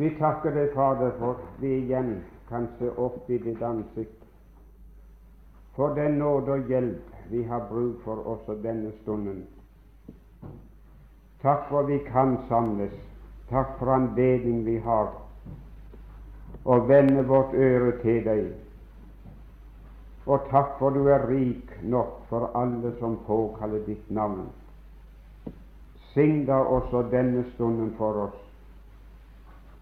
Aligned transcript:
Vi 0.00 0.08
takker 0.16 0.54
deg, 0.56 0.70
Fader, 0.72 1.10
for 1.18 1.42
vi 1.60 1.74
igjen 1.82 2.22
kan 2.48 2.70
se 2.78 2.88
opp 2.96 3.28
i 3.30 3.36
ditt 3.38 3.60
ansikt, 3.62 4.22
for 5.76 5.92
den 5.94 6.16
nåde 6.18 6.56
og 6.56 6.72
hjelp 6.72 7.10
vi 7.28 7.42
har 7.44 7.66
bruk 7.68 8.00
for 8.04 8.24
også 8.32 8.56
denne 8.64 8.94
stunden. 9.02 9.44
Takk 11.42 11.68
for 11.68 11.84
vi 11.88 11.98
kan 12.08 12.38
samles. 12.48 12.96
Takk 13.50 13.76
for 13.78 13.92
anledning 13.92 14.64
vi 14.64 14.78
har 14.78 15.12
å 16.64 16.80
vende 16.88 17.22
vårt 17.28 17.54
øre 17.54 17.92
til 18.02 18.20
deg. 18.24 18.50
Og 20.26 20.50
takk 20.50 20.76
for 20.78 20.96
du 20.96 21.08
er 21.12 21.28
rik 21.28 21.72
nok 21.82 22.20
for 22.28 22.50
alle 22.56 22.92
som 22.98 23.16
påkaller 23.26 23.84
ditt 23.86 24.10
navn. 24.10 24.48
Sign 26.12 26.46
da 26.48 26.60
også 26.64 27.04
denne 27.12 27.44
stunden 27.54 27.94
for 27.98 28.26
oss, 28.26 28.49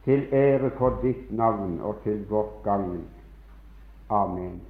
til 0.05 0.27
ære 0.33 0.70
for 0.79 0.98
ditt 1.02 1.33
navn 1.33 1.80
og 1.80 2.01
til 2.02 2.27
vårt 2.30 2.62
gagn. 2.65 3.05
Amen. 4.11 4.61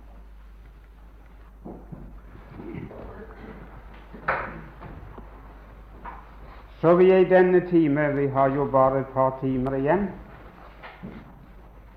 Så 6.81 6.95
vi 6.95 7.11
er 7.11 7.19
i 7.19 7.25
denne 7.25 7.61
time 7.71 8.13
Vi 8.15 8.27
har 8.27 8.49
jo 8.49 8.65
bare 8.65 9.01
et 9.01 9.07
par 9.15 9.39
timer 9.41 9.75
igjen 9.75 10.09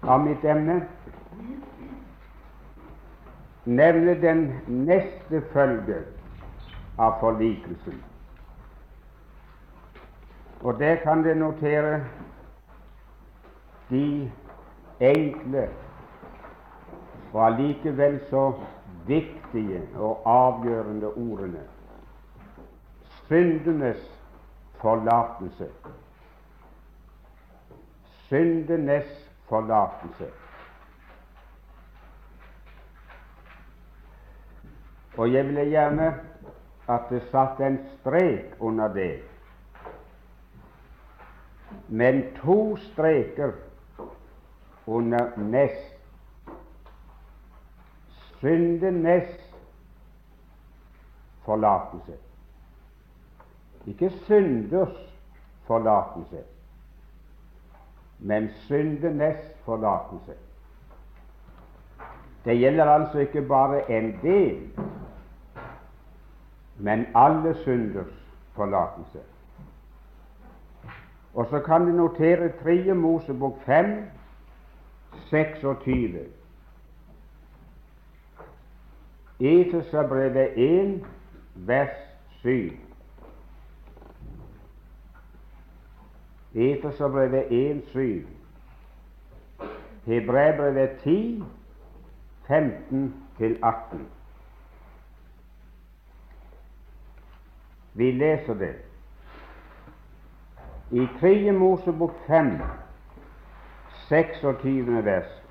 av 0.04 0.24
mitt 0.26 0.46
emne. 0.46 0.82
Nevne 3.66 4.16
den 4.22 4.48
neste 4.68 5.44
følge 5.54 6.00
av 6.98 7.20
forlikelsen. 7.20 8.02
Og 10.62 10.80
der 10.80 10.96
kan 10.96 11.24
det 11.24 11.38
notere 11.38 12.02
de 13.92 14.32
enkle 15.00 15.68
og 17.34 17.46
allikevel 17.46 18.20
så 18.30 18.48
viktige 19.08 19.84
og 19.96 20.26
avgjørende 20.26 21.14
ordene 21.14 21.68
syndenes 23.32 24.20
forlatelse. 24.82 25.70
Syndenes 28.28 29.32
forlatelse. 29.50 30.28
Og 35.18 35.34
jeg 35.34 35.46
ville 35.48 35.66
gjerne 35.66 36.14
at 36.90 37.08
det 37.10 37.22
satt 37.32 37.60
en 37.64 37.78
strek 38.00 38.56
under 38.60 38.92
det, 38.94 39.22
men 41.88 42.24
to 42.42 42.76
streker 42.92 43.54
under 44.92 45.38
nest 45.38 45.98
syndenes 48.42 49.56
forlatelse. 51.46 52.14
Ikke 53.88 54.10
synders 54.10 54.98
forlatelse, 55.68 56.44
men 58.20 58.50
syndenes 58.50 59.38
forlatelse. 59.66 60.34
Det 62.46 62.58
gjelder 62.58 62.86
altså 62.86 63.20
ikke 63.20 63.42
bare 63.42 63.92
en 63.92 64.20
del, 64.22 64.70
men 66.78 67.06
alle 67.16 67.56
synders 67.56 68.14
forlatelse. 68.56 69.20
Og 71.34 71.46
så 71.46 71.60
kan 71.60 71.88
vi 71.88 71.92
notere 71.92 72.50
3. 72.64 72.94
Mosebok 72.94 73.62
5, 73.62 73.86
26. 75.12 76.28
Efeserbrevet 79.40 80.54
1, 80.58 81.06
vers 81.56 81.98
7. 82.42 82.78
Efeserbrevet 86.56 87.46
1, 87.52 87.84
7. 87.92 88.28
Hebreerbrevet 90.06 91.00
10, 91.04 91.44
15-18. 92.50 93.98
Vi 97.94 98.12
leser 98.12 98.54
det. 98.54 98.76
I 100.92 101.08
3. 101.20 101.52
Mosebok 101.52 102.12
5, 102.28 102.62
26. 104.12 105.06
vers 105.06 105.44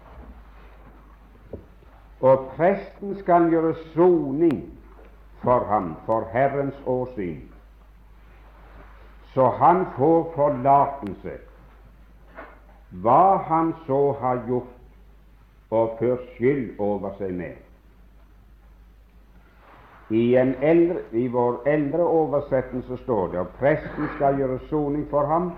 og 2.20 2.50
presten 2.56 3.14
skal 3.22 3.46
gjøre 3.48 3.74
soning 3.94 4.58
for 5.40 5.64
ham 5.64 5.94
for 6.06 6.26
Herrens 6.32 6.76
åsyn, 6.86 7.46
så 9.32 9.46
han 9.62 9.86
får 9.96 10.32
forlatelse 10.34 11.38
hva 12.90 13.38
han 13.48 13.72
så 13.86 14.00
har 14.20 14.42
gjort 14.48 15.70
og 15.70 15.96
ført 16.00 16.26
skyld 16.34 16.80
over 16.82 17.14
seg 17.16 17.32
med. 17.38 17.54
I, 20.10 20.34
eldre, 20.36 20.98
I, 21.12 21.28
vår 21.32 21.62
eldre 21.70 22.02
oversettelse 22.02 22.98
står 23.06 23.32
det 23.32 23.40
at 23.46 23.56
presten 23.62 24.10
skal 24.18 24.36
gjøre 24.36 24.58
soning 24.68 25.06
for 25.10 25.30
ham 25.30 25.52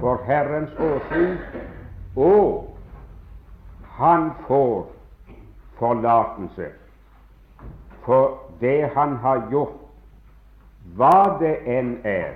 for 0.00 0.24
Herrens 0.24 0.72
åsyn, 0.78 1.36
og 2.16 2.76
han 4.00 4.30
får 4.46 4.86
forlatelse 5.78 6.70
for 8.04 8.38
det 8.60 8.90
han 8.94 9.16
har 9.16 9.42
gjort, 9.50 9.76
hva 10.96 11.36
det 11.40 11.52
enn 11.68 11.92
er. 12.04 12.32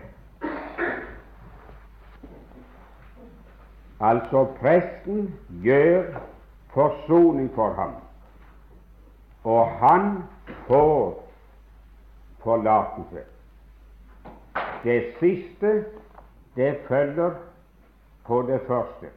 Altså, 4.04 4.44
presten 4.60 5.26
gjør 5.64 6.18
forsoning 6.74 7.48
for 7.56 7.74
ham, 7.78 7.96
og 9.44 9.74
han 9.80 10.10
får 10.68 11.24
forlatelse. 12.44 13.24
Det 14.84 15.00
siste, 15.18 15.84
det 16.56 16.76
følger 16.88 17.30
på 18.26 18.42
det 18.42 18.60
første. 18.68 19.08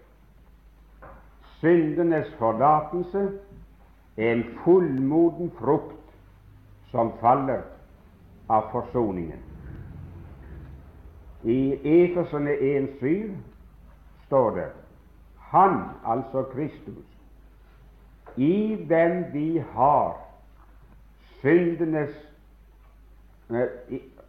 Syndenes 1.59 2.34
forlatelse 2.40 3.31
en 4.18 4.44
fullmoden 4.63 5.51
frukt 5.59 6.13
som 6.91 7.12
faller 7.22 7.62
av 8.50 8.72
forsoningen. 8.72 9.40
I 11.44 11.79
Efesene 11.84 12.51
1,7 12.51 13.35
står 14.25 14.56
det 14.56 14.69
Han, 15.51 15.84
altså 16.06 16.44
Kristus, 16.44 17.06
i 18.35 18.85
den 18.89 19.25
vi 19.34 19.63
har 19.74 20.18
syndenes 21.41 22.16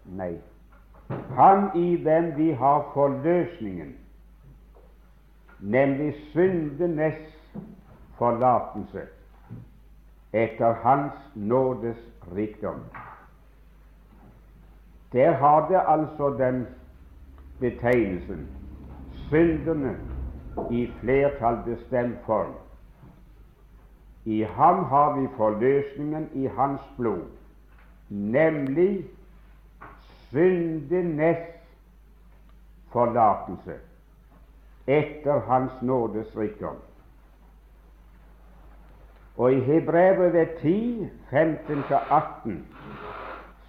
Nei, 0.04 0.36
Han 1.34 1.70
i 1.74 1.96
den 2.04 2.36
vi 2.36 2.52
har 2.52 2.90
forløsningen, 2.94 3.96
nemlig 5.60 6.14
syndenes 6.32 7.14
forlatelse 8.18 9.02
etter 10.32 10.72
Hans 10.72 11.12
nådes 11.34 11.96
rikdom. 12.36 12.80
Der 15.12 15.32
har 15.32 15.68
det 15.68 15.80
altså 15.86 16.30
den 16.38 16.66
betegnelsen 17.60 18.48
syndene 19.28 19.96
i 20.70 20.90
flertall 21.00 21.58
bestemt 21.64 22.18
form. 22.26 22.54
I 24.24 24.42
ham 24.42 24.84
har 24.84 25.20
vi 25.20 25.28
forløsningen 25.36 26.28
i 26.32 26.46
hans 26.46 26.80
blod, 26.96 27.22
nemlig 28.08 29.04
syndenes 30.30 31.38
forlatelse 32.92 33.87
etter 34.88 35.40
Hans 35.46 35.72
nådes 35.82 36.36
rikdom. 36.36 36.76
Og 39.36 39.52
i 39.52 39.60
Hebrevet 39.60 40.48
10, 40.62 41.10
15-18 41.30 42.56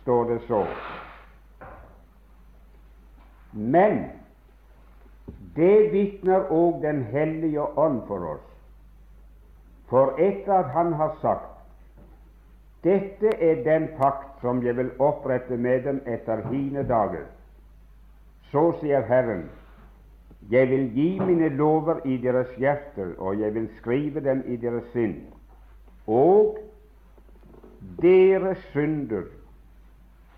står 0.02 0.24
det 0.24 0.40
så 0.48 0.66
Men 3.52 4.04
det 5.56 5.92
vitner 5.92 6.48
òg 6.50 6.82
Den 6.82 7.04
hellige 7.04 7.62
ånd 7.62 8.02
for 8.08 8.26
oss. 8.34 8.48
For 9.90 10.16
etter 10.18 10.54
at 10.54 10.72
Han 10.74 10.94
har 10.94 11.16
sagt 11.22 11.60
dette 12.84 13.28
er 13.44 13.64
den 13.64 13.88
pakt 13.98 14.40
som 14.42 14.62
jeg 14.64 14.78
vil 14.78 14.92
opprette 15.00 15.58
med 15.58 15.84
dem 15.84 15.98
etter 16.08 16.46
hine 16.48 16.86
dager. 16.88 17.26
Så 18.52 18.72
sier 18.80 19.02
Herren, 19.02 19.50
Jeg 20.52 20.70
vil 20.70 20.92
gi 20.94 21.20
mine 21.20 21.50
lover 21.50 22.00
i 22.06 22.18
deres 22.18 22.56
hjerter, 22.58 23.12
og 23.18 23.40
jeg 23.40 23.54
vil 23.54 23.70
skrive 23.78 24.24
dem 24.24 24.44
i 24.48 24.56
deres 24.56 24.84
sinn. 24.94 25.16
Og 26.08 26.58
deres 28.02 28.58
synder 28.72 29.28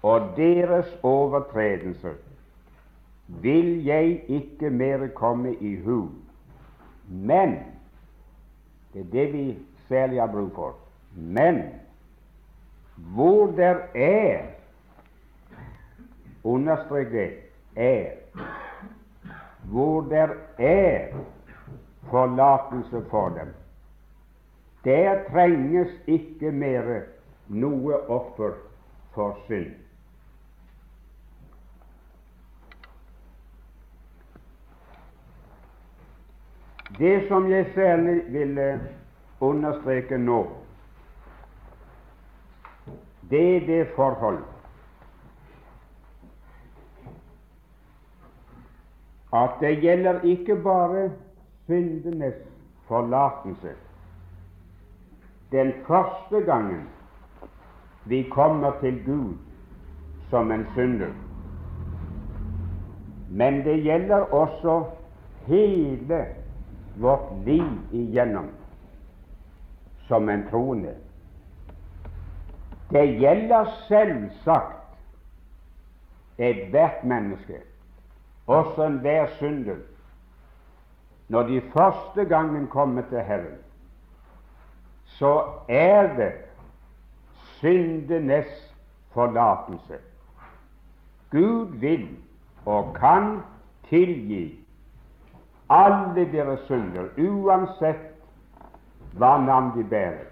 og 0.01 0.33
deres 0.37 0.89
overtredelser 1.03 2.17
vil 3.27 3.85
jeg 3.85 4.23
ikke 4.27 4.69
mer 4.69 5.07
komme 5.15 5.55
i 5.55 5.75
hu. 5.81 6.09
Men 7.07 7.59
det 8.93 9.05
er 9.05 9.11
det 9.11 9.33
vi 9.33 9.57
særlig 9.87 10.19
har 10.19 10.31
bruk 10.31 10.55
for. 10.55 10.75
Men 11.15 11.61
hvor 12.95 13.47
der 13.57 13.75
er 13.95 14.41
Understrek 16.43 17.11
det 17.11 17.31
er. 17.75 18.11
Hvor 19.71 20.01
det 20.01 20.29
er 20.57 21.13
forlatelse 22.09 23.05
for 23.09 23.29
dem, 23.29 23.53
der 24.83 25.23
trenges 25.29 25.93
ikke 26.07 26.51
mer 26.51 26.89
noe 27.47 27.95
offer 28.11 28.57
for 29.15 29.37
synd. 29.45 29.71
Det 36.99 37.27
som 37.27 37.47
jeg 37.51 37.71
særlig 37.75 38.17
ville 38.33 38.67
understreke 39.39 40.17
nå, 40.17 40.41
det 43.31 43.45
er 43.55 43.67
det 43.67 43.85
forhold 43.95 44.43
at 49.33 49.49
det 49.59 49.79
gjelder 49.81 50.21
ikke 50.21 50.55
bare 50.63 51.11
syndenes 51.65 52.35
forlatelse. 52.87 53.75
Den 55.51 55.73
første 55.87 56.41
gangen 56.45 56.89
vi 58.05 58.23
kommer 58.31 58.71
til 58.79 59.05
Gud 59.05 59.33
som 60.29 60.51
en 60.51 60.67
synder, 60.73 61.13
men 63.29 63.53
det 63.65 63.83
gjelder 63.83 64.33
også 64.33 64.83
hele 65.47 66.25
vårt 66.95 67.45
liv 67.45 67.71
igjennom 67.91 68.49
som 70.07 70.29
en 70.29 70.47
troende. 70.49 70.95
Det 72.91 73.19
gjelder 73.19 73.65
selvsagt 73.87 74.97
ethvert 76.37 77.03
menneske, 77.03 77.61
også 78.51 78.85
enhver 78.85 79.27
synder, 79.37 79.79
når 81.31 81.43
de 81.47 81.61
første 81.73 82.25
gangen 82.25 82.67
kommer 82.67 83.01
til 83.09 83.21
Herren, 83.27 83.57
så 85.05 85.43
er 85.67 86.15
det 86.15 86.31
syndenes 87.59 88.75
forlatelse. 89.13 89.97
Gud 91.31 91.65
vil 91.79 92.09
og 92.65 92.95
kan 92.99 93.39
tilgi 93.89 94.59
alle 95.69 96.25
deres 96.31 96.59
synder, 96.67 97.07
uansett 97.17 98.07
hva 99.15 99.37
navn 99.39 99.71
de 99.77 99.83
bærer. 99.83 100.27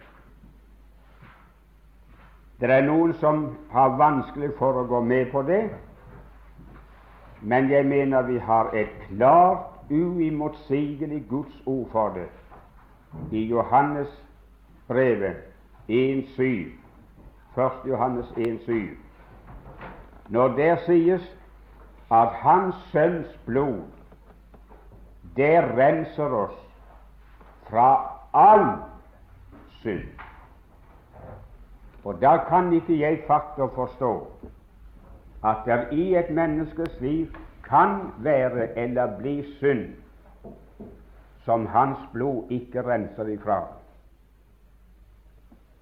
Det 2.60 2.72
er 2.72 2.84
noen 2.84 3.14
som 3.22 3.46
har 3.72 3.96
vanskelig 4.00 4.52
for 4.60 4.82
å 4.82 4.88
gå 4.88 5.00
med 5.08 5.32
på 5.32 5.44
det, 5.48 5.70
men 7.42 7.72
jeg 7.72 7.86
mener 7.86 8.22
vi 8.22 8.38
har 8.38 8.72
et 8.74 8.90
klart, 9.08 9.58
uimotsigelig 9.90 11.26
Guds 11.30 11.64
ord 11.66 11.90
for 11.92 12.10
det 12.10 12.28
i 13.32 13.46
Johannes 13.46 14.26
brevet 14.88 15.36
1.7. 15.90 16.42
1. 16.42 17.72
Johannes 17.86 18.26
1.7. 18.26 18.74
Når 20.30 20.48
der 20.48 20.76
sies 20.86 21.38
at 22.12 22.28
Hans 22.28 22.76
Sønns 22.92 23.40
blod 23.46 23.82
det 25.36 25.60
renser 25.78 26.34
oss 26.34 26.56
fra 27.70 27.90
all 28.34 28.66
synd. 29.82 30.08
Og 32.04 32.22
da 32.22 32.38
kan 32.50 32.74
ikke 32.74 33.00
jeg 33.00 33.24
fatte 33.28 33.64
og 33.64 33.72
forstå 33.76 34.12
at 35.44 35.66
det 35.66 35.88
i 35.92 36.16
et 36.16 36.30
menneskes 36.30 37.02
liv 37.02 37.28
kan 37.64 38.00
være 38.20 38.78
eller 38.78 39.18
bli 39.18 39.44
synd 39.60 39.88
som 41.46 41.66
hans 41.66 42.00
blod 42.14 42.52
ikke 42.52 42.82
renser 42.82 43.28
ifra. 43.28 43.68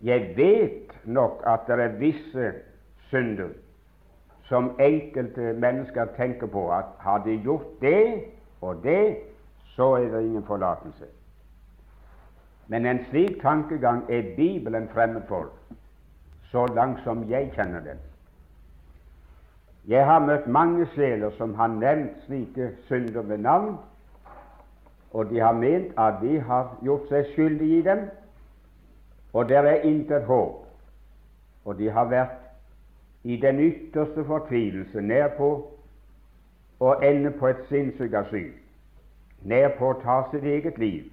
Jeg 0.04 0.33
vet 0.38 0.94
nok 1.06 1.44
at 1.48 1.59
det 1.68 1.80
er 1.83 1.98
visse 2.00 2.51
synder 3.09 3.50
som 4.48 4.71
enkelte 4.80 5.54
mennesker 5.54 6.06
tenker 6.18 6.48
på 6.48 6.69
at 6.71 6.86
har 7.00 7.18
de 7.25 7.39
gjort 7.44 7.81
det 7.81 8.24
og 8.62 8.83
det, 8.83 9.18
så 9.75 9.94
er 9.95 10.07
det 10.07 10.21
ingen 10.24 10.45
forlatelse. 10.45 11.06
Men 12.68 12.86
en 12.86 13.06
slik 13.09 13.42
tankegang 13.42 14.06
er 14.09 14.36
Bibelen 14.36 14.89
fremmed 14.94 15.21
for, 15.27 15.50
så 16.51 16.65
langt 16.65 17.04
som 17.04 17.30
jeg 17.30 17.51
kjenner 17.56 17.80
den. 17.80 18.00
Jeg 19.88 20.06
har 20.06 20.19
møtt 20.19 20.48
mange 20.48 20.86
sjeler 20.95 21.31
som 21.38 21.54
har 21.56 21.68
nevnt 21.68 22.18
slike 22.25 22.72
synder 22.88 23.22
ved 23.22 23.38
navn, 23.38 23.78
og 25.12 25.30
de 25.30 25.39
har 25.39 25.54
ment 25.56 25.94
at 25.98 26.19
de 26.22 26.39
har 26.39 26.75
gjort 26.84 27.07
seg 27.10 27.30
skyldige 27.31 27.80
i 27.80 27.86
dem, 27.86 28.04
og 29.34 29.48
det 29.50 29.57
er 29.57 29.88
intet 29.88 30.28
håp. 30.28 30.66
Og 31.66 31.78
de 31.80 31.89
har 31.92 32.12
vært 32.12 32.36
i 33.24 33.38
den 33.39 33.60
ytterste 33.60 34.24
fortvilelse 34.28 35.01
nær 35.01 35.31
på 35.38 35.50
å 36.80 36.94
ende 37.04 37.31
på 37.40 37.48
et 37.48 37.63
sinnssykasyn 37.72 38.54
nær 39.48 39.69
på 39.80 39.92
å 39.92 40.00
ta 40.01 40.22
sitt 40.31 40.44
eget 40.44 40.78
liv. 40.81 41.07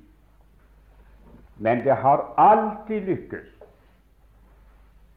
Men 1.58 1.84
det 1.84 1.94
har 2.02 2.24
alltid 2.40 3.06
lykkes 3.06 3.50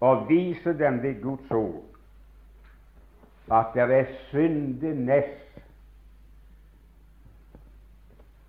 å 0.06 0.14
vise 0.30 0.74
dem 0.78 1.02
ved 1.02 1.22
Guds 1.24 1.52
ord 1.52 1.97
at 3.52 3.74
det 3.74 3.82
er 3.82 4.06
syndenes 4.30 5.48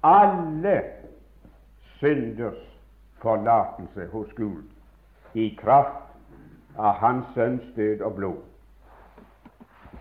alle 0.02 0.82
synders 1.98 2.62
forlatelse 3.22 4.06
hos 4.12 4.32
Gud 4.36 4.62
i 5.34 5.48
kraft 5.58 6.04
av 6.78 6.92
Hans 6.92 7.26
Sønns 7.34 7.74
død 7.76 8.00
og 8.00 8.14
blod. 8.14 8.42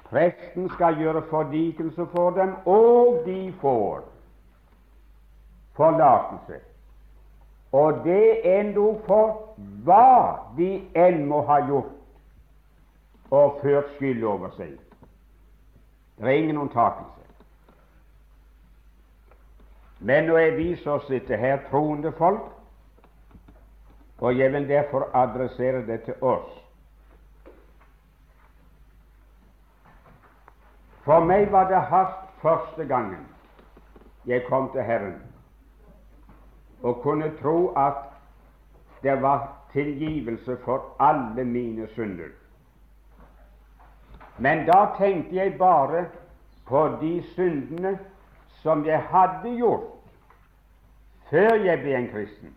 Presten 0.10 0.70
skal 0.70 0.98
gjøre 0.98 1.22
fordikelse 1.30 2.06
for 2.12 2.30
dem, 2.30 2.54
og 2.66 3.22
de 3.26 3.54
får 3.62 4.06
forlatelse. 5.76 6.62
Og 7.72 7.94
det 8.04 8.74
noe 8.74 8.96
for 9.06 9.58
hva 9.84 10.48
de 10.58 10.70
enn 10.96 11.26
må 11.28 11.42
ha 11.50 11.60
gjort 11.68 13.32
og 13.32 13.60
ført 13.62 13.90
skyld 13.98 14.24
over 14.24 14.54
seg. 14.56 14.87
Det 16.18 16.26
er 16.26 16.38
ingen 16.38 16.58
unntakelse. 16.58 17.14
Men 20.00 20.30
nå 20.30 20.38
er 20.38 20.56
vi 20.58 20.76
som 20.82 21.02
sitter 21.08 21.38
her 21.38 21.58
troende 21.70 22.12
folk, 22.18 22.42
og 24.18 24.38
jeg 24.40 24.54
vil 24.54 24.70
derfor 24.70 25.10
adressere 25.14 25.86
det 25.88 26.02
til 26.04 26.24
oss 26.24 26.64
For 31.08 31.24
meg 31.24 31.52
var 31.52 31.70
det 31.70 31.80
hardt 31.88 32.26
første 32.42 32.84
gangen 32.86 33.28
jeg 34.28 34.44
kom 34.50 34.66
til 34.74 34.84
Herren 34.84 35.22
og 36.84 37.00
kunne 37.02 37.30
tro 37.40 37.70
at 37.80 38.02
det 39.04 39.22
var 39.22 39.46
tilgivelse 39.72 40.58
for 40.66 40.96
alle 41.00 41.46
mine 41.46 41.88
synder. 41.94 42.34
Men 44.38 44.66
da 44.68 44.86
tenkte 44.98 45.36
jeg 45.36 45.58
bare 45.58 46.06
på 46.68 46.88
de 47.02 47.24
syndene 47.34 47.98
som 48.62 48.86
jeg 48.86 49.00
hadde 49.10 49.56
gjort 49.58 49.94
før 51.30 51.56
jeg 51.64 51.82
ble 51.82 51.96
en 51.96 52.10
kristen. 52.12 52.54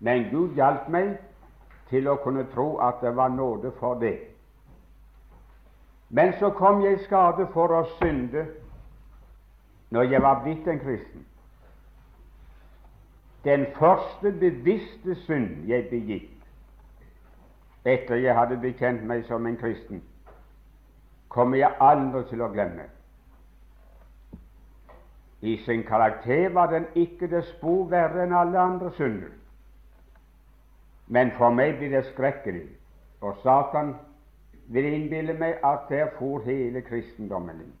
Men 0.00 0.30
Gud 0.30 0.54
hjalp 0.54 0.88
meg 0.90 1.16
til 1.90 2.08
å 2.08 2.16
kunne 2.24 2.46
tro 2.54 2.78
at 2.82 3.02
det 3.02 3.12
var 3.16 3.28
nåde 3.34 3.72
for 3.78 4.00
det. 4.00 4.16
Men 6.08 6.32
så 6.38 6.50
kom 6.56 6.82
jeg 6.84 6.98
i 6.98 7.04
skade 7.04 7.46
for 7.52 7.72
å 7.72 7.84
synde 7.98 8.46
når 9.92 10.08
jeg 10.12 10.22
var 10.24 10.42
blitt 10.44 10.66
en 10.68 10.80
kristen. 10.80 11.26
Den 13.44 13.66
første 13.76 14.32
bevisste 14.40 15.16
synd 15.26 15.66
jeg 15.68 15.88
begikk 15.90 16.31
etter 17.84 18.20
jeg 18.22 18.34
hadde 18.36 18.60
bekjent 18.62 19.04
meg 19.06 19.24
som 19.26 19.46
en 19.46 19.56
kristen, 19.56 20.02
kommer 21.28 21.58
jeg 21.58 21.74
aldri 21.80 22.22
til 22.30 22.42
å 22.44 22.50
glemme. 22.52 22.86
I 25.42 25.56
sin 25.64 25.82
karakter 25.82 26.52
var 26.54 26.70
den 26.70 26.86
ikke 26.94 27.26
det 27.26 27.42
spor 27.48 27.88
verre 27.90 28.22
enn 28.22 28.34
alle 28.36 28.58
andre 28.60 28.92
synder. 28.94 29.32
Men 31.06 31.32
for 31.38 31.50
meg 31.50 31.78
blir 31.80 31.90
det 31.90 32.04
skrekkelig, 32.12 32.68
og 33.20 33.40
Satan 33.42 33.96
vil 34.72 34.86
innbille 34.86 35.34
meg 35.34 35.58
at 35.66 35.88
der 35.90 36.12
for 36.18 36.44
hele 36.46 36.80
kristendommen 36.86 37.58
inn. 37.64 37.74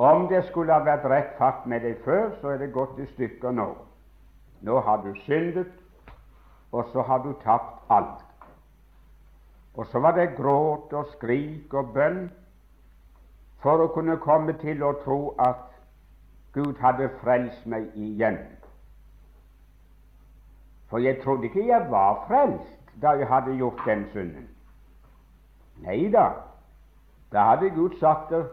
Om 0.00 0.28
det 0.28 0.44
skulle 0.48 0.72
ha 0.72 0.84
vært 0.84 1.08
rett 1.08 1.32
fatt 1.38 1.66
med 1.68 1.82
deg 1.84 1.98
før, 2.04 2.30
så 2.40 2.54
er 2.54 2.60
det 2.60 2.72
gått 2.72 3.00
i 3.00 3.08
stykker 3.14 3.52
nå. 3.52 3.72
Nå 4.64 4.80
har 4.84 5.02
du 5.04 5.10
syndet, 5.26 5.72
og 6.72 6.84
så 6.92 7.02
har 7.02 7.18
du 7.18 7.32
tapt 7.44 7.82
alt. 7.90 8.24
Og 9.74 9.86
så 9.86 9.98
var 9.98 10.12
det 10.12 10.36
gråt 10.36 10.92
og 10.92 11.06
skrik 11.16 11.74
og 11.74 11.92
bønn 11.94 12.30
for 13.62 13.82
å 13.82 13.90
kunne 13.94 14.16
komme 14.22 14.54
til 14.62 14.82
å 14.82 14.92
tro 15.04 15.20
at 15.38 15.66
Gud 16.54 16.78
hadde 16.82 17.10
frelst 17.20 17.66
meg 17.66 17.90
igjen. 17.94 18.38
For 20.90 20.98
jeg 20.98 21.20
trodde 21.22 21.46
ikke 21.46 21.66
jeg 21.66 21.90
var 21.90 22.24
frelst 22.28 22.94
da 23.02 23.14
jeg 23.18 23.28
hadde 23.30 23.54
gjort 23.58 23.82
den 23.86 24.06
synden. 24.12 24.48
Nei 25.84 26.10
da, 26.12 26.26
da 27.32 27.44
hadde 27.52 27.70
Gud 27.74 27.94
sagt 28.00 28.34
det 28.34 28.44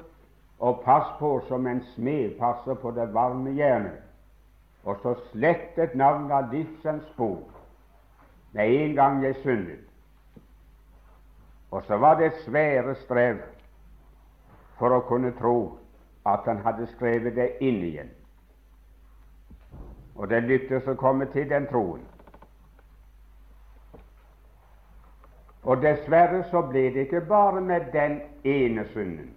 og 0.60 0.82
pass 0.86 1.10
på 1.20 1.40
som 1.50 1.68
en 1.68 1.84
smed 1.94 2.38
passer 2.40 2.78
på 2.82 2.92
det 2.92 3.10
varme 3.14 3.52
jernet, 3.58 4.02
og 4.86 4.98
så 5.04 5.14
slettet 5.32 5.96
navnet 5.96 6.34
av 6.34 6.54
livsens 6.54 7.04
spor 7.14 7.57
med 8.58 8.76
en 8.76 8.96
gang 8.96 9.24
jeg 9.24 9.36
syndet. 9.36 9.80
Og 11.72 11.84
så 11.86 11.98
var 11.98 12.18
det 12.18 12.26
et 12.26 12.44
svære 12.46 12.96
strev 12.96 13.38
for 14.80 14.94
å 14.96 15.04
kunne 15.06 15.32
tro 15.38 15.78
at 16.26 16.46
han 16.50 16.62
hadde 16.66 16.88
skrevet 16.96 17.36
det 17.36 17.52
inn 17.62 17.84
igjen. 17.86 18.10
Og 20.16 20.30
det 20.30 20.42
lyktes 20.50 20.88
å 20.90 20.96
komme 20.98 21.28
til 21.34 21.46
den 21.50 21.68
troen. 21.70 22.02
Og 25.68 25.84
dessverre 25.84 26.42
så 26.50 26.64
ble 26.66 26.88
det 26.96 27.06
ikke 27.06 27.22
bare 27.30 27.62
med 27.62 27.92
den 27.94 28.22
ene 28.44 28.88
synden. 28.94 29.36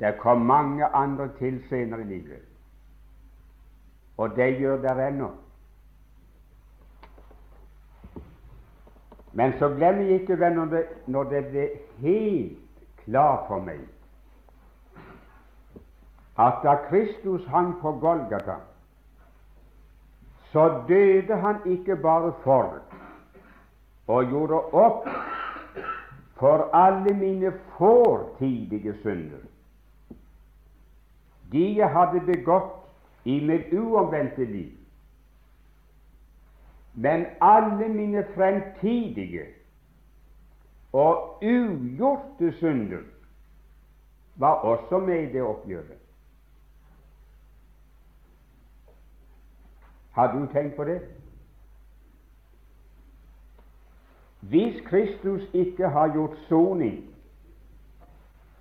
Det 0.00 0.16
kom 0.20 0.44
mange 0.44 0.84
andre 0.84 1.30
til 1.38 1.62
senere 1.70 2.02
i 2.02 2.04
livet, 2.04 2.42
og 4.16 4.36
det 4.36 4.50
gjør 4.58 4.82
det 4.82 4.98
ennå. 5.06 5.30
Men 9.34 9.52
så 9.58 9.68
glemmer 9.68 10.02
jeg 10.02 10.20
ikke, 10.20 10.38
venner, 10.40 10.82
når 11.06 11.24
det 11.24 11.46
ble 11.50 11.66
helt 11.98 12.58
klart 13.04 13.48
for 13.48 13.60
meg 13.66 13.82
at 16.38 16.62
da 16.64 16.74
Kristus 16.88 17.44
hang 17.46 17.76
på 17.78 17.92
Golgata, 18.02 18.56
så 20.50 20.64
døde 20.88 21.36
han 21.36 21.60
ikke 21.66 21.96
bare 21.96 22.32
for 22.42 22.80
og 24.06 24.30
gjorde 24.30 24.60
opp 24.74 25.06
for 26.38 26.68
alle 26.74 27.14
mine 27.14 27.52
fortidige 27.78 28.94
synder, 29.02 29.42
de 31.52 31.64
jeg 31.78 31.90
hadde 31.90 32.22
begått 32.26 32.82
i 33.24 33.38
mitt 33.46 33.70
uomvendte 33.72 34.44
liv. 34.44 34.72
Men 36.94 37.26
alle 37.40 37.88
mine 37.88 38.26
fremtidige 38.34 39.44
og 40.92 41.42
ugjorte 41.42 42.52
synder 42.52 43.02
var 44.36 44.54
også 44.54 44.98
med 44.98 45.22
i 45.22 45.32
det 45.32 45.42
oppgjøret. 45.42 45.98
Har 50.10 50.32
du 50.32 50.46
tenkt 50.52 50.76
på 50.76 50.84
det? 50.84 51.00
Hvis 54.40 54.86
Kristus 54.86 55.42
ikke 55.52 55.88
har 55.88 56.12
gjort 56.12 56.36
soning 56.48 57.14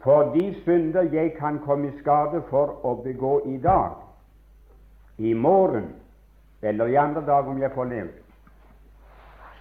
for 0.04 0.34
de 0.34 0.56
synder 0.64 1.02
jeg 1.02 1.36
kan 1.40 1.60
komme 1.60 1.88
i 1.88 2.00
skade 2.00 2.42
for 2.50 2.80
å 2.86 2.96
begå 3.04 3.40
i 3.46 3.58
dag, 3.58 3.92
i 5.18 5.34
morgen 5.34 5.94
eller 6.62 6.86
i 6.86 6.96
andre 6.96 7.26
dag 7.26 7.48
om 7.48 7.62
jeg 7.62 7.72
får 7.76 7.84
leve, 7.92 8.23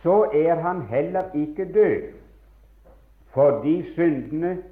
så 0.02 0.22
er 0.34 0.54
han 0.54 0.82
heller 0.82 1.22
ikke 1.34 1.72
død 1.72 2.02
for 3.30 3.50
de 3.50 3.84
syndene 3.94 4.62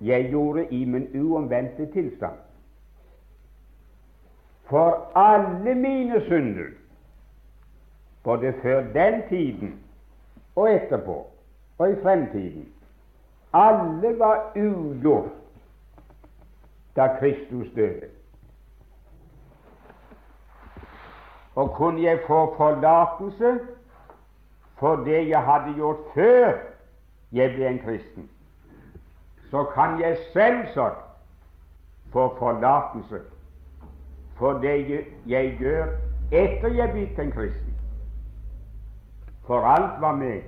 jeg 0.00 0.28
gjorde 0.30 0.66
i 0.70 0.84
min 0.84 1.22
uomvendte 1.22 1.92
tilstand. 1.92 2.38
For 4.64 5.18
alle 5.18 5.74
mine 5.74 6.20
synder, 6.24 6.64
både 8.24 8.54
før 8.62 8.92
den 8.92 9.22
tiden 9.28 9.80
og 10.56 10.74
etterpå 10.74 11.26
og 11.78 11.90
i 11.90 11.94
fremtiden, 12.02 12.68
alle 13.52 14.18
var 14.18 14.52
ugjort 14.56 15.32
da 16.96 17.16
Kristus 17.20 17.66
døde. 17.76 18.08
Og 21.54 21.70
kunne 21.70 22.02
jeg 22.02 22.20
få 22.26 22.54
forlatelse 22.56 23.58
for 24.78 24.96
det 25.04 25.28
jeg 25.28 25.42
hadde 25.44 25.74
gjort 25.76 25.96
før 26.14 26.52
jeg 27.32 27.54
ble 27.54 27.68
en 27.68 27.80
kristen, 27.84 28.28
så 29.50 29.64
kan 29.74 30.00
jeg 30.00 30.18
selvsagt 30.32 31.04
få 32.12 32.28
forlatelse 32.38 33.20
for 34.38 34.52
det 34.62 35.04
jeg 35.26 35.56
gjør 35.58 35.86
etter 36.30 36.68
jeg 36.68 36.92
ble 36.92 37.24
en 37.24 37.32
kristen. 37.32 37.74
For 39.46 39.64
alt 39.64 40.00
var 40.00 40.14
med 40.14 40.42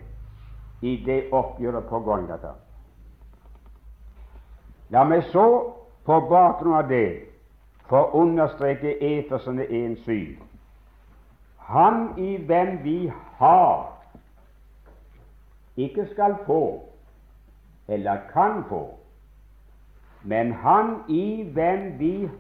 i 0.82 1.02
det 1.06 1.24
oppgjøret 1.32 1.84
på 1.88 2.00
Golgata. 2.04 2.52
La 4.90 5.04
meg 5.04 5.24
så 5.32 5.46
på 6.06 6.20
bakgrunn 6.30 6.76
av 6.76 6.88
det 6.90 7.30
få 7.90 8.04
understreke 8.20 8.96
Etersen 9.02 9.60
1.7. 9.60 10.36
Han 11.70 12.18
i 12.18 12.36
hvem 12.46 12.78
vi 12.84 13.12
har, 13.38 13.99
ikke 15.84 16.06
skal 16.12 16.36
få 16.46 16.62
eller 17.88 18.18
kan 18.32 18.64
få, 18.68 18.98
men 20.22 20.52
han 20.52 20.96
i 21.08 21.50
hvem 21.52 21.98
vi 21.98 22.30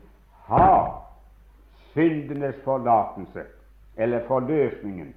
har 0.44 1.00
syndenes 1.92 2.54
forlatelse, 2.64 3.44
eller 3.96 4.26
forløsningen, 4.26 5.14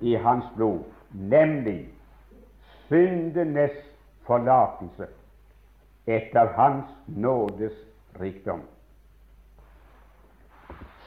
i 0.00 0.14
hans 0.14 0.44
blod, 0.56 0.80
nemlig 1.10 1.88
syndenes 2.86 3.72
forlatelse 4.26 5.06
etter 6.06 6.46
Hans 6.46 6.86
nådes 7.06 7.72
rikdom. 8.20 8.62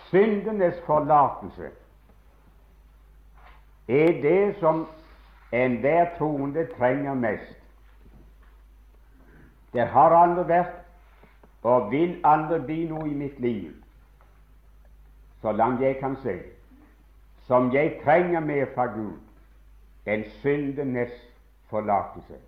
Syndenes 0.08 0.76
forlatelse 0.86 1.70
er 3.88 4.22
det 4.22 4.56
som 4.60 4.88
enhver 5.54 6.06
troende 6.18 6.66
trenger 6.78 7.14
mest. 7.14 7.60
Det 9.74 9.86
har 9.88 10.16
aldri 10.18 10.48
vært 10.50 10.80
og 11.64 11.92
vil 11.92 12.18
aldri 12.28 12.60
bli 12.66 12.80
noe 12.90 13.08
i 13.10 13.18
mitt 13.18 13.38
liv, 13.40 13.70
så 15.42 15.54
langt 15.56 15.82
jeg 15.82 16.00
kan 16.02 16.18
se, 16.24 16.36
som 17.48 17.70
jeg 17.74 18.00
trenger 18.04 18.44
mer 18.44 18.66
fra 18.76 18.90
Gud 18.92 20.10
enn 20.10 20.26
syndenes 20.42 21.14
forlatelse. 21.72 22.40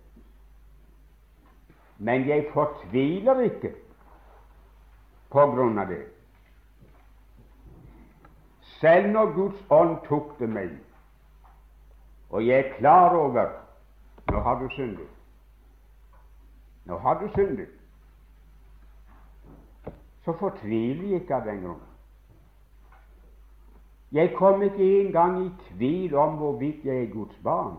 Men 1.98 2.26
jeg 2.28 2.50
fortviler 2.52 3.40
ikke 3.46 3.72
på 5.32 5.46
grunn 5.54 5.78
av 5.80 5.88
det. 5.88 6.02
Selv 8.76 9.08
når 9.14 9.32
Guds 9.32 9.62
ånd 9.72 9.96
tok 10.08 10.34
det 10.38 10.50
meg, 10.52 10.74
og 12.36 12.46
jeg 12.46 12.58
er 12.58 12.72
klar 12.78 13.16
over 13.16 13.48
nå 14.28 14.40
har 14.40 14.58
du 14.58 14.68
syndet. 14.68 15.08
Nå 16.84 16.98
har 16.98 17.20
du 17.20 17.28
syndet. 17.34 17.68
Så 20.24 20.32
fortviler 20.32 21.08
jeg 21.08 21.22
ikke 21.22 21.34
av 21.34 21.46
den 21.46 21.62
grunn. 21.62 21.80
Jeg 24.12 24.34
kom 24.36 24.62
ikke 24.62 24.90
engang 25.00 25.38
i 25.46 25.50
tvil 25.70 26.14
om 26.16 26.36
hvorvidt 26.36 26.84
jeg 26.84 27.02
er 27.02 27.12
Guds 27.14 27.40
barn. 27.44 27.78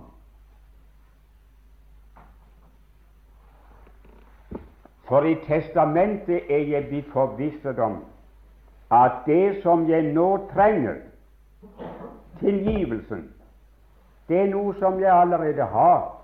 For 5.05 5.21
i 5.21 5.37
testamentet 5.45 6.49
er 6.49 6.65
jeg 6.73 6.87
blitt 6.89 7.13
forvisset 7.13 7.79
om 7.79 8.01
at 8.91 9.21
det 9.25 9.61
som 9.61 9.89
jeg 9.89 10.13
nå 10.13 10.47
trenger, 10.53 10.95
tilgivelsen, 12.39 13.27
det 14.27 14.39
er 14.39 14.50
noe 14.51 14.74
som 14.79 15.00
jeg 15.00 15.12
allerede 15.12 15.63
har. 15.63 16.17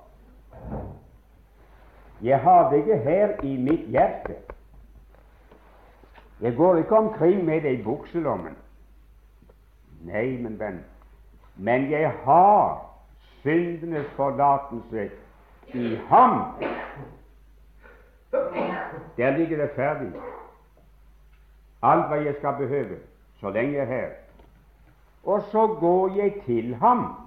Jeg 2.24 2.39
har 2.39 2.69
det 2.69 2.77
ikke 2.77 2.98
her 2.98 3.36
i 3.43 3.57
mitt 3.57 3.88
hjerte. 3.91 4.36
Jeg 6.41 6.55
går 6.55 6.77
ikke 6.77 6.98
omkring 6.98 7.45
med 7.45 7.62
det 7.62 7.79
i 7.79 7.83
bukselommen. 7.83 8.55
Nei, 10.03 10.38
min 10.43 10.60
venn, 10.60 10.81
men 11.55 11.91
jeg 11.91 12.12
har 12.25 12.81
syndenes 13.41 14.07
forlatelse 14.15 15.10
i 15.74 15.95
ham. 16.10 16.41
Der 19.17 19.38
ligger 19.38 19.57
det 19.57 19.69
ferdig. 19.75 20.12
Alt 21.83 22.07
hva 22.07 22.19
jeg 22.24 22.36
skal 22.39 22.55
behøve 22.57 23.00
så 23.39 23.50
lenge 23.50 23.74
jeg 23.74 23.81
er 23.81 23.86
her. 23.86 24.10
Og 25.24 25.41
så 25.51 25.67
går 25.67 26.15
jeg 26.15 26.33
til 26.45 26.75
ham 26.75 27.22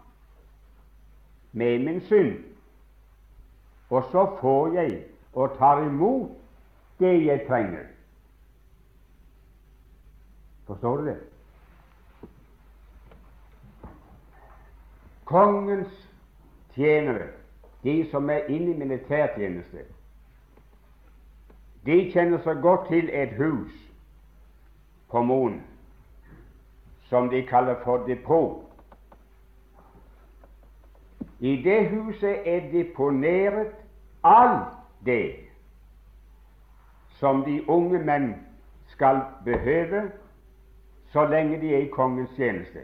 med 1.57 1.79
min 1.79 2.01
synd, 2.01 2.35
og 3.91 4.05
så 4.13 4.27
får 4.41 4.75
jeg 4.75 5.05
og 5.33 5.55
tar 5.59 5.83
imot 5.83 6.31
det 6.99 7.27
jeg 7.27 7.45
trenger. 7.49 7.87
Forstår 10.67 10.97
du 10.97 11.07
det? 11.07 11.17
Kongens 15.25 16.09
tjenere, 16.75 17.29
de 17.83 18.11
som 18.11 18.31
er 18.31 18.51
inne 18.53 18.75
i 18.75 18.79
militærtjeneste, 18.79 19.87
de 21.87 21.97
kjenner 22.13 22.43
så 22.45 22.55
godt 22.55 22.89
til 22.89 23.09
et 23.13 23.33
hus 23.39 23.73
på 25.09 25.23
Moen 25.23 25.63
som 27.09 27.31
de 27.31 27.43
kaller 27.47 27.81
for 27.85 28.07
depot. 28.07 28.66
I 31.41 31.57
det 31.63 31.91
huset 31.91 32.49
er 32.49 32.71
deponeret 32.73 33.73
alt 34.25 34.73
det 35.07 35.35
som 37.19 37.45
de 37.45 37.61
unge 37.71 37.99
menn 37.99 38.35
skal 38.93 39.21
behøve 39.45 40.11
så 41.13 41.27
lenge 41.27 41.61
de 41.61 41.75
er 41.75 41.79
i 41.79 41.91
kongens 41.93 42.31
tjeneste. 42.37 42.81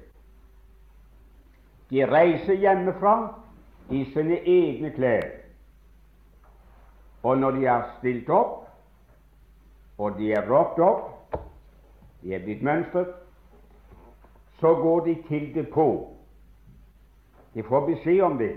De 1.91 2.07
reiser 2.07 2.55
hjemmefra 2.55 3.35
i 3.91 4.05
sine 4.13 4.39
egne 4.49 4.91
klær, 4.91 5.27
og 7.23 7.39
når 7.39 7.51
de 7.51 7.67
er 7.67 7.83
stilt 7.99 8.31
opp, 8.31 8.69
og 9.99 10.17
de 10.19 10.33
er 10.33 10.49
råpt 10.49 10.81
opp, 10.81 11.37
de 12.23 12.35
er 12.35 12.45
blitt 12.45 12.63
mønstret, 12.63 13.13
så 14.61 14.75
går 14.75 15.05
de 15.07 15.17
til 15.29 15.55
depot. 15.55 16.12
De 17.55 17.63
får 17.63 17.87
beskjed 17.87 18.23
om 18.23 18.39
det. 18.39 18.57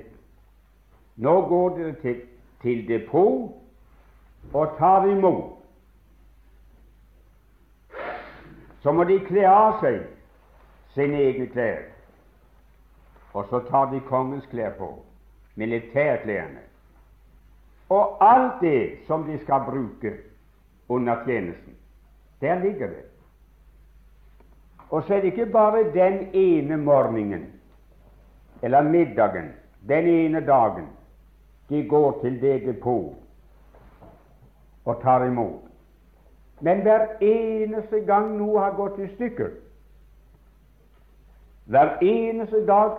Nå 1.15 1.41
går 1.49 1.77
dere 1.77 1.95
til, 2.01 2.21
til 2.61 2.87
depot 2.87 3.51
og 4.53 4.77
tar 4.77 5.07
imot. 5.07 5.51
Så 8.83 8.91
må 8.91 9.03
de 9.03 9.17
kle 9.25 9.47
av 9.49 9.79
seg 9.81 10.03
sine 10.93 11.17
egne 11.17 11.47
klær, 11.49 11.81
og 13.33 13.47
så 13.49 13.63
tar 13.69 13.89
de 13.91 13.99
kongens 14.05 14.45
klær 14.51 14.75
på, 14.77 14.91
militærklærne, 15.55 16.61
og 17.89 18.21
alt 18.23 18.61
det 18.61 19.07
som 19.07 19.25
de 19.25 19.39
skal 19.41 19.65
bruke 19.65 20.13
under 20.89 21.25
tjenesten. 21.25 21.73
Der 22.41 22.59
ligger 22.61 22.87
det. 22.87 23.05
Og 24.89 25.03
så 25.03 25.15
er 25.15 25.21
det 25.21 25.33
ikke 25.33 25.51
bare 25.51 25.83
den 25.93 26.29
ene 26.33 26.77
morgenen 26.77 27.45
eller 28.65 28.81
middagen, 28.81 29.53
den 29.87 30.07
ene 30.07 30.39
dagen, 30.41 30.87
de 31.69 31.83
går 31.87 32.19
til 32.21 32.41
det 32.41 32.63
depot 32.65 33.13
og 34.85 35.01
tar 35.01 35.25
imot. 35.25 35.61
Men 36.59 36.81
hver 36.81 37.05
eneste 37.21 37.99
gang 38.07 38.31
noe 38.39 38.63
har 38.63 38.73
gått 38.73 38.97
i 39.05 39.11
stykker, 39.13 39.53
hver 41.69 41.93
eneste 42.01 42.63
dag 42.65 42.97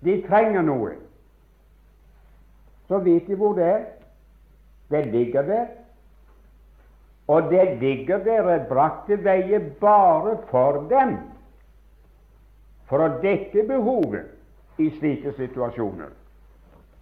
de 0.00 0.16
trenger 0.24 0.64
noe, 0.64 0.96
så 2.88 3.04
vet 3.04 3.28
de 3.28 3.36
hvor 3.36 3.56
det 3.60 3.68
er. 3.68 3.86
Det 4.92 5.06
ligger 5.12 5.42
der. 5.42 5.66
Og 7.28 7.52
det 7.52 7.80
ligger 7.80 8.24
der 8.24 8.64
brakt 8.68 9.06
til 9.06 9.24
veie 9.24 9.60
bare 9.80 10.38
for 10.48 10.86
dem, 10.88 11.18
for 12.88 13.04
å 13.04 13.18
dekke 13.20 13.68
behovet 13.68 14.38
i 14.78 14.90
slike 14.98 15.32
situasjoner. 15.36 16.10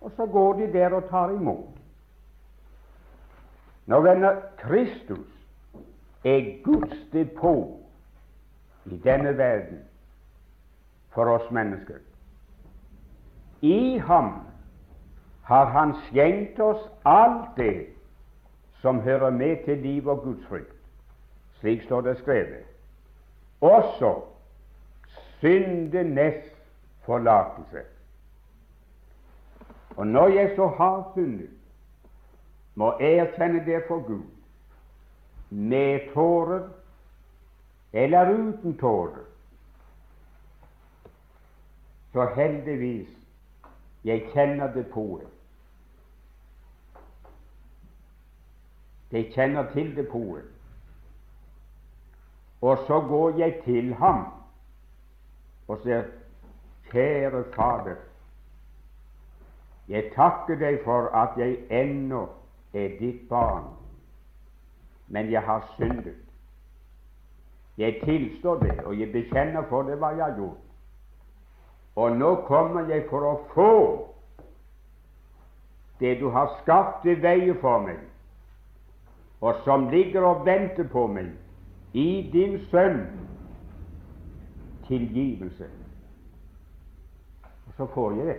Og 0.00 0.12
så 0.16 0.26
går 0.26 0.52
de 0.52 0.72
der 0.72 0.94
og 0.94 1.08
tar 1.10 1.30
imot. 1.30 1.76
Nå, 3.86 4.00
venner, 4.00 4.36
Kristus 4.58 5.28
er 6.24 6.62
Guds 6.64 6.96
depot 7.12 7.80
i 8.86 8.96
denne 9.04 9.38
verden 9.38 9.80
for 11.10 11.24
oss 11.24 11.50
mennesker. 11.50 11.98
I 13.60 13.98
ham 13.98 14.32
har 15.42 15.64
Han 15.64 15.94
skjenkt 16.08 16.60
oss 16.60 16.88
alt 17.04 17.56
det 17.56 17.86
som 18.80 19.00
hører 19.00 19.30
med 19.30 19.64
til 19.64 19.78
liv 19.78 20.08
og 20.08 20.22
gudsfrykt. 20.22 20.76
Slik 21.60 21.82
står 21.82 22.00
det 22.00 22.18
skrevet. 22.18 22.64
Også 23.60 24.14
syndenes 25.40 26.49
forlatelse. 27.10 27.82
Og 29.96 30.06
når 30.06 30.28
jeg 30.28 30.52
så 30.56 30.66
har 30.66 31.10
syndet, 31.14 31.50
må 32.74 32.92
erkjenne 33.00 33.64
det 33.66 33.82
for 33.88 34.06
Gud, 34.06 34.26
med 35.50 36.12
tårer 36.14 36.68
eller 37.92 38.30
uten 38.30 38.76
tårer, 38.78 39.26
så 42.12 42.28
heldigvis 42.36 43.08
jeg 44.04 44.30
kjenner 44.32 44.72
det 44.72 44.86
på 44.94 45.22
Jeg 49.10 49.32
kjenner 49.34 49.72
til 49.72 49.90
det 49.96 50.04
depotet. 50.04 50.44
Og 52.60 52.78
så 52.86 53.00
går 53.00 53.38
jeg 53.38 53.62
til 53.64 53.94
ham 53.94 54.24
og 55.68 55.78
sier, 55.82 56.04
kjære 56.92 57.44
Fader, 57.54 57.96
jeg 59.88 60.12
takker 60.14 60.54
deg 60.54 60.80
for 60.84 61.10
at 61.16 61.38
jeg 61.38 61.56
ennå 61.70 62.26
er 62.74 62.92
ditt 63.00 63.28
barn, 63.28 63.64
men 65.08 65.32
jeg 65.32 65.42
har 65.42 65.64
syndet. 65.76 66.18
Jeg 67.78 68.00
tilstår 68.04 68.60
det, 68.60 68.80
og 68.84 69.00
jeg 69.00 69.12
bekjenner 69.12 69.62
for 69.68 69.82
det 69.82 69.96
hva 69.98 70.12
jeg 70.14 70.24
har 70.24 70.36
gjort. 70.36 70.62
Og 71.96 72.16
nå 72.16 72.34
kommer 72.46 72.86
jeg 72.86 73.06
for 73.10 73.26
å 73.26 73.34
få 73.54 73.72
det 76.00 76.14
du 76.20 76.28
har 76.30 76.54
skapt 76.60 77.08
i 77.10 77.16
veie 77.18 77.56
for 77.60 77.82
meg, 77.82 77.98
og 79.40 79.58
som 79.64 79.88
ligger 79.90 80.22
og 80.28 80.46
venter 80.46 80.86
på 80.92 81.06
meg 81.10 81.34
i 81.92 82.30
din 82.32 82.60
Sønn 82.70 83.02
tilgivelse. 84.86 85.66
Så 87.80 87.86
får 87.86 88.12
jeg 88.12 88.26
det. 88.26 88.36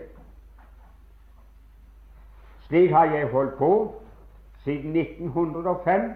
Slik 2.67 2.91
har 2.91 3.05
jeg 3.05 3.27
holdt 3.27 3.57
på 3.57 3.95
siden 4.63 4.95
1905, 4.95 6.11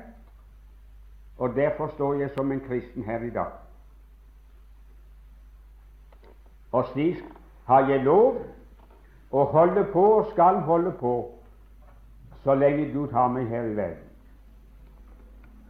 og 1.38 1.56
derfor 1.56 1.88
står 1.88 2.14
jeg 2.14 2.30
som 2.36 2.52
en 2.52 2.60
kristen 2.68 3.04
her 3.04 3.20
i 3.20 3.30
dag. 3.30 3.48
Og 6.72 6.86
slik 6.94 7.24
har 7.66 7.90
jeg 7.90 8.04
lov 8.04 8.38
å 9.32 9.46
holde 9.56 9.88
på 9.94 10.04
og 10.18 10.30
skal 10.32 10.60
holde 10.68 10.92
på 11.00 11.14
så 12.44 12.54
lenge 12.54 12.92
Gud 12.94 13.12
har 13.12 13.32
meg 13.34 13.48
her 13.50 13.64
i 13.72 13.76
verden. 13.76 14.04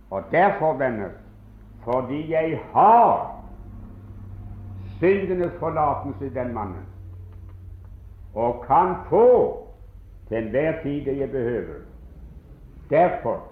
Og 0.09 0.27
derfor, 0.31 0.73
venner, 0.73 1.15
fordi 1.87 2.19
jeg 2.33 2.59
har 2.73 3.39
syndenes 4.99 5.55
forlatelse 5.59 6.25
i 6.25 6.33
den 6.35 6.53
mannen, 6.53 6.83
og 8.35 8.65
kan 8.67 8.95
få 9.09 9.27
til 10.27 10.37
enhver 10.37 10.81
tid 10.83 11.05
det 11.05 11.17
jeg 11.17 11.31
behøver, 11.31 11.79
derfor 12.89 13.43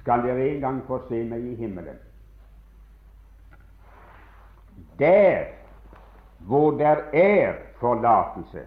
skal 0.00 0.22
dere 0.22 0.48
en 0.48 0.60
gang 0.60 0.82
få 0.86 1.00
se 1.08 1.22
meg 1.24 1.44
i 1.44 1.54
himmelen. 1.54 1.98
Der 4.98 5.44
hvor 6.38 6.70
der 6.70 6.96
er 7.12 7.54
forlatelse, 7.80 8.62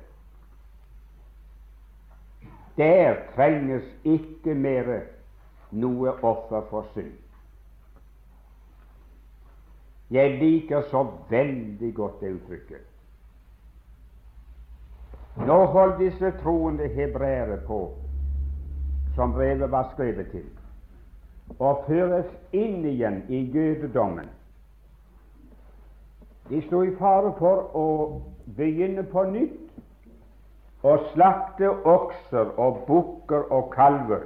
der 2.78 3.16
trenges 3.36 3.84
ikke 4.04 4.56
mer 4.56 5.00
noe 5.72 6.14
offer 6.24 6.62
for 6.70 6.88
synd. 6.94 7.14
Jeg 10.12 10.38
liker 10.40 10.82
så 10.92 11.08
veldig 11.30 11.96
godt 11.96 12.22
det 12.22 12.34
uttrykket. 12.36 12.91
Nå 15.36 15.66
holdt 15.66 16.00
disse 16.00 16.32
troende 16.42 16.88
hebreere 16.88 17.58
på, 17.68 17.92
som 19.16 19.34
brevet 19.34 19.72
var 19.72 19.90
skrevet 19.94 20.32
til, 20.32 20.48
og 21.60 21.84
føres 21.88 22.28
inn 22.52 22.86
igjen 22.86 23.24
i 23.30 23.44
jødedommen. 23.54 24.30
De 26.50 26.62
sto 26.68 26.84
i 26.84 26.92
fare 27.00 27.32
for 27.40 27.70
å 27.78 27.88
begynne 28.58 29.04
på 29.08 29.24
nytt 29.32 30.84
og 30.84 31.08
slakte 31.14 31.70
okser 31.70 32.52
og 32.60 32.84
bukker 32.88 33.46
og 33.54 33.70
kalver 33.76 34.26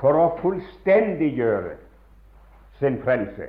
for 0.00 0.18
å 0.18 0.26
fullstendiggjøre 0.42 1.76
sin 2.80 2.98
frelse. 3.04 3.48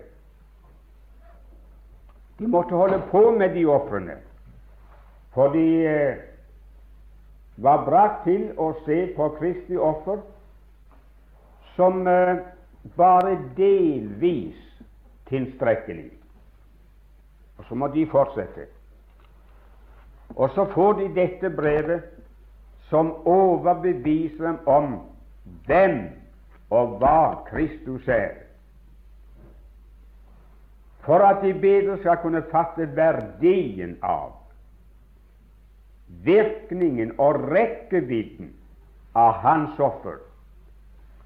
De 2.40 2.48
måtte 2.48 2.76
holde 2.76 3.02
på 3.12 3.32
med 3.36 3.56
de 3.56 3.66
ofrene, 3.68 4.20
for 5.36 5.52
de 5.54 5.68
eh, 5.88 6.18
var 7.56 7.84
brakt 7.86 8.24
til 8.24 8.48
å 8.60 8.72
se 8.86 9.02
på 9.16 9.30
Kristi 9.40 9.78
offer 9.78 10.22
som 11.76 12.08
eh, 12.08 12.38
bare 12.96 13.36
delvis 13.58 14.60
tilstrekkelig. 15.30 16.10
Og 17.58 17.68
så 17.68 17.76
må 17.76 17.88
de 17.92 18.06
fortsette. 18.12 18.68
Og 20.36 20.50
så 20.56 20.66
får 20.74 20.94
de 21.00 21.10
dette 21.16 21.50
brevet 21.50 22.08
som 22.90 23.12
overbeviser 23.26 24.44
dem 24.46 24.58
om 24.66 24.98
hvem 25.68 26.00
og 26.74 26.98
hva 27.02 27.44
Kristus 27.50 28.08
er, 28.08 28.42
for 31.06 31.22
at 31.22 31.44
de 31.44 31.54
bedre 31.54 32.00
skal 32.02 32.18
kunne 32.24 32.42
fatte 32.50 32.88
verdien 32.98 33.98
av, 34.02 34.34
virkningen 36.24 37.12
og 37.20 37.42
rekkevidden 37.52 38.54
av 39.16 39.34
Hans 39.44 39.80
offer 39.80 40.22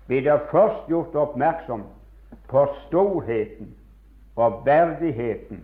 blir 0.10 0.26
det 0.26 0.40
først 0.52 0.88
gjort 0.90 1.16
oppmerksom 1.16 1.84
på 2.50 2.66
storheten 2.88 3.76
og 4.36 4.64
verdigheten 4.66 5.62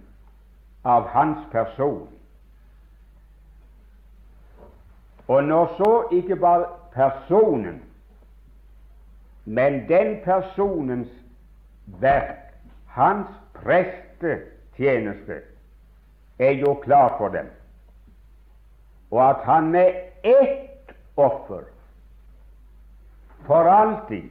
av 0.86 1.08
hans 1.10 1.48
person. 1.52 2.08
Og 5.28 5.44
når 5.44 5.74
så 5.78 5.92
ikke 6.12 6.36
bare 6.36 6.66
personen, 6.94 7.82
men 9.46 9.88
den 9.90 10.20
personens 10.24 11.10
verk, 11.86 12.54
hans 12.86 13.28
prestetjeneste, 13.54 15.42
er 16.40 16.52
jo 16.52 16.74
klar 16.74 17.16
for 17.18 17.34
dem, 17.34 17.50
og 19.16 19.30
at 19.30 19.46
han 19.48 19.72
med 19.72 19.96
ett 20.24 20.92
offer 21.16 21.64
for 23.46 23.70
alltid 23.70 24.30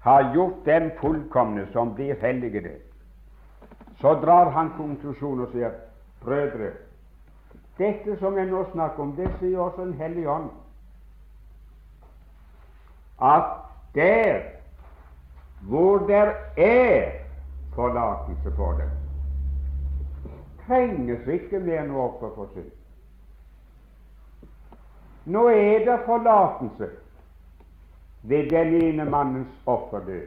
har 0.00 0.34
gjort 0.34 0.64
dem 0.64 0.90
fullkomne 1.00 1.66
som 1.72 1.92
blir 1.94 2.14
helligede, 2.20 2.72
så 4.00 4.14
drar 4.14 4.50
han 4.50 4.72
konklusjonen 4.78 5.44
og 5.44 5.52
sier 5.52 5.76
brødre, 6.24 6.70
dette 7.78 8.16
som 8.20 8.38
jeg 8.40 8.48
nå 8.48 8.64
snakker 8.72 9.04
om, 9.04 9.12
det 9.16 9.28
sier 9.40 9.60
også 9.60 9.84
Den 9.84 9.94
hellige 10.00 10.30
ånd. 10.30 10.50
At 13.20 13.52
der 13.94 14.40
hvor 15.68 15.98
der 16.08 16.32
er 16.56 17.10
forlatelse 17.74 18.56
for 18.56 18.72
dem, 18.72 18.90
trenges 20.66 21.26
ikke 21.28 21.60
mer 21.60 21.84
noe 21.84 22.08
offer 22.08 22.32
for 22.34 22.48
synd. 22.54 22.72
Nå 25.24 25.48
er 25.48 25.84
det 25.84 26.00
forlatelse 26.06 26.90
ved 28.22 28.50
den 28.50 28.74
ene 28.82 29.04
mannens 29.04 29.62
offerdød. 29.66 30.26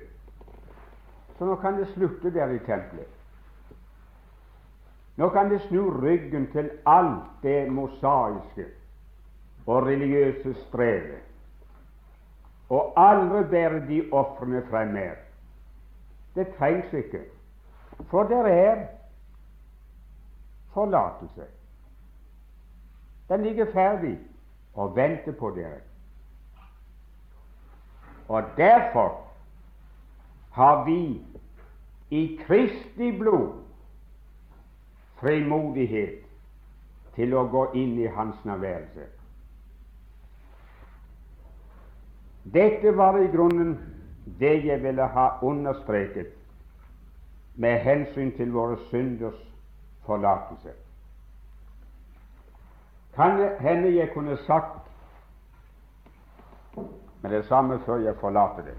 Så 1.38 1.46
nå 1.46 1.56
kan 1.56 1.78
det 1.80 1.88
slutte 1.88 2.34
der 2.34 2.48
i 2.48 2.60
tempelet. 2.60 3.12
Nå 5.16 5.30
kan 5.30 5.52
det 5.52 5.62
snu 5.62 6.02
ryggen 6.02 6.48
til 6.52 6.72
alt 6.86 7.44
det 7.44 7.72
mosaiske 7.72 8.66
og 9.66 9.86
religiøse 9.86 10.54
strevet, 10.54 11.22
og 12.70 12.94
aldri 12.98 13.44
bære 13.50 13.80
de 13.88 14.10
ofrene 14.12 14.64
frem 14.70 14.88
mer. 14.88 15.16
Det 16.36 16.48
trengs 16.58 16.94
ikke, 16.94 17.22
for 18.12 18.24
det 18.24 18.38
er 18.38 18.86
forlatelse. 20.74 21.44
Den 23.30 23.42
ligger 23.42 23.72
ferdig 23.74 24.20
og 24.76 24.96
venter 24.96 25.32
på 25.40 25.50
dere. 25.56 25.82
Og 28.28 28.44
derfor 28.58 29.22
har 30.52 30.86
vi 30.86 31.26
i 32.10 32.40
Kristi 32.48 33.12
blod 33.18 33.54
frimodighet 35.20 36.24
til 37.16 37.34
å 37.34 37.46
gå 37.52 37.66
inn 37.80 37.98
i 38.00 38.08
Hans 38.12 38.40
nærværelse. 38.46 39.08
Dette 42.54 42.92
var 42.98 43.18
i 43.18 43.30
grunnen 43.34 43.78
det 44.40 44.66
jeg 44.66 44.84
ville 44.84 45.06
ha 45.16 45.28
understreket 45.42 46.34
med 47.56 47.80
hensyn 47.80 48.32
til 48.38 48.52
våre 48.54 48.78
synders 48.90 49.40
forlatelse. 50.06 50.76
Kan 53.16 53.40
hende 53.60 53.96
jeg 53.96 54.10
kunne 54.14 54.38
sagt 54.38 54.82
med 57.22 57.32
det 57.32 57.46
samme 57.46 57.80
før 57.80 57.96
jeg 57.96 58.16
forlater 58.16 58.64
det. 58.64 58.78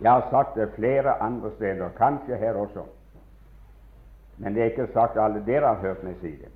Jeg 0.00 0.12
har 0.12 0.26
sagt 0.30 0.54
det 0.54 0.72
flere 0.74 1.22
andre 1.22 1.50
steder, 1.56 1.88
kanskje 1.88 2.36
her 2.36 2.54
også, 2.54 2.84
men 4.38 4.54
det 4.54 4.62
er 4.62 4.70
ikke 4.70 4.92
sagt 4.92 5.18
alle 5.18 5.42
dere 5.46 5.66
har 5.66 5.82
hørt 5.82 6.04
meg 6.04 6.16
si 6.20 6.30
det. 6.36 6.48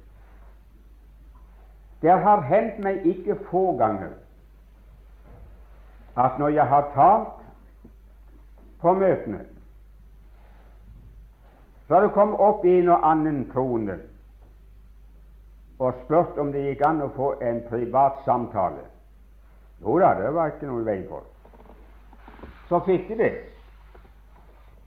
Det 2.03 2.13
har 2.23 2.41
hendt 2.41 2.79
meg 2.85 3.05
ikke 3.07 3.37
få 3.51 3.77
ganger 3.77 4.15
at 6.17 6.39
når 6.39 6.49
jeg 6.49 6.67
har 6.67 6.91
talt 6.95 7.45
på 8.81 8.93
møtene, 8.95 9.45
så 11.89 11.95
har 11.95 12.01
det 12.01 12.15
kommet 12.15 12.41
opp 12.41 12.65
en 12.65 12.89
og 12.89 13.11
annen 13.11 13.45
troende 13.53 13.99
og 15.79 15.95
spurt 16.05 16.39
om 16.39 16.53
det 16.53 16.63
gikk 16.69 16.85
an 16.87 17.03
å 17.03 17.13
få 17.17 17.35
en 17.43 17.63
privat 17.69 18.21
samtale. 18.25 18.85
Jo 19.83 19.99
da, 19.99 20.15
det 20.19 20.31
var 20.35 20.53
ikke 20.53 20.69
noe 20.71 20.83
i 20.85 20.87
veien 20.87 21.07
for. 21.09 21.27
Så 22.69 22.81
fikk 22.87 23.09
de 23.09 23.19
det. 23.19 23.33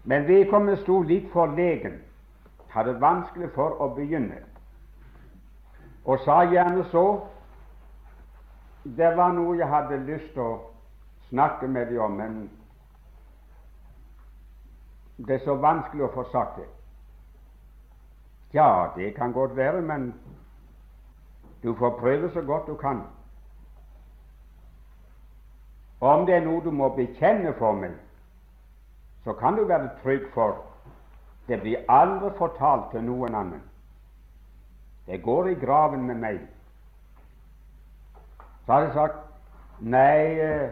Men 0.08 0.28
vedkommende 0.28 0.80
sto 0.82 1.02
litt 1.04 1.28
forlegen, 1.34 2.00
hadde 2.72 2.96
vanskelig 3.02 3.50
for 3.56 3.76
å 3.84 3.90
begynne, 3.96 4.40
og 6.06 6.22
sa 6.24 6.44
gjerne 6.48 6.86
så 6.92 7.08
Det 8.88 9.10
var 9.18 9.34
noe 9.36 9.58
jeg 9.58 9.68
hadde 9.68 9.98
lyst 10.08 10.30
til 10.32 10.42
å 10.42 10.60
snakke 11.28 11.68
med 11.68 11.90
dem 11.92 12.00
om, 12.02 12.14
men 12.16 12.36
det 15.18 15.36
er 15.36 15.44
så 15.44 15.58
vanskelig 15.60 16.06
å 16.06 16.12
få 16.14 16.24
sagt 16.32 16.62
det. 16.62 16.68
Ja, 18.56 18.94
det 18.96 19.10
kan 19.18 19.34
godt 19.36 19.58
være, 19.58 19.82
men 19.82 20.14
du 21.68 21.74
får 21.76 21.98
prøve 22.00 22.32
så 22.32 22.42
godt 22.42 22.68
du 22.68 22.76
kan. 22.76 23.02
Om 26.00 26.26
det 26.26 26.36
er 26.36 26.46
noe 26.46 26.62
du 26.64 26.72
må 26.72 26.88
bekjenne 26.96 27.52
for 27.60 27.76
meg, 27.76 27.98
så 29.26 29.34
kan 29.36 29.58
du 29.58 29.66
være 29.68 29.90
trygg 30.04 30.30
for 30.36 30.62
det 31.48 31.60
blir 31.62 31.84
aldri 31.92 32.30
fortalt 32.38 32.92
til 32.94 33.04
noen 33.04 33.36
annen. 33.36 33.66
Det 35.08 35.20
går 35.24 35.50
i 35.52 35.58
graven 35.60 36.06
med 36.08 36.22
meg. 36.24 36.40
Så 38.66 38.72
har 38.74 38.86
jeg 38.86 38.94
sagt 38.94 39.20
nei, 39.80 40.40
eh, 40.40 40.72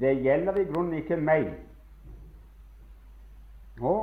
det 0.00 0.16
gjelder 0.26 0.58
i 0.58 0.66
grunnen 0.72 0.98
ikke 0.98 1.18
meg. 1.22 1.52
Å, 3.78 3.94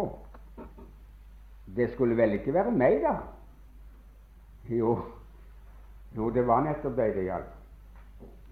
det 1.76 1.91
skulle 1.93 2.15
vel 2.19 2.39
ikke 2.39 2.56
være 2.56 2.71
meg, 2.76 3.00
da? 3.04 3.17
Jo, 4.71 4.97
jo 6.15 6.29
det 6.29 6.47
var 6.47 6.63
nettopp 6.63 6.95
deg 6.95 7.15
det 7.15 7.25
gjaldt. 7.27 7.57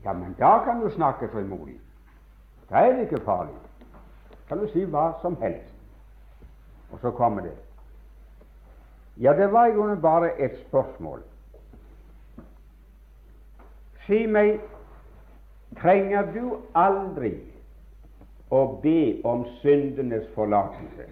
Ja, 0.03 0.13
men 0.13 0.35
da 0.39 0.57
kan 0.65 0.81
du 0.83 0.89
snakke 0.91 1.29
frimodig. 1.31 1.77
Da 2.69 2.75
er 2.75 2.95
det 2.95 3.07
ikke 3.07 3.25
farlig. 3.25 3.55
kan 4.49 4.57
du 4.57 4.67
si 4.67 4.83
hva 4.85 5.11
som 5.21 5.35
helst. 5.41 5.73
Og 6.91 6.99
så 7.01 7.11
kommer 7.11 7.41
det. 7.41 7.53
Ja, 9.17 9.33
det 9.33 9.51
var 9.51 9.65
i 9.65 9.71
grunnen 9.71 10.01
bare 10.01 10.41
et 10.41 10.57
spørsmål. 10.67 11.21
Si 14.07 14.25
meg, 14.25 14.59
trenger 15.77 16.31
du 16.33 16.57
aldri 16.73 17.35
å 18.49 18.63
be 18.81 19.21
om 19.23 19.45
syndenes 19.61 20.25
forlatelse? 20.33 21.05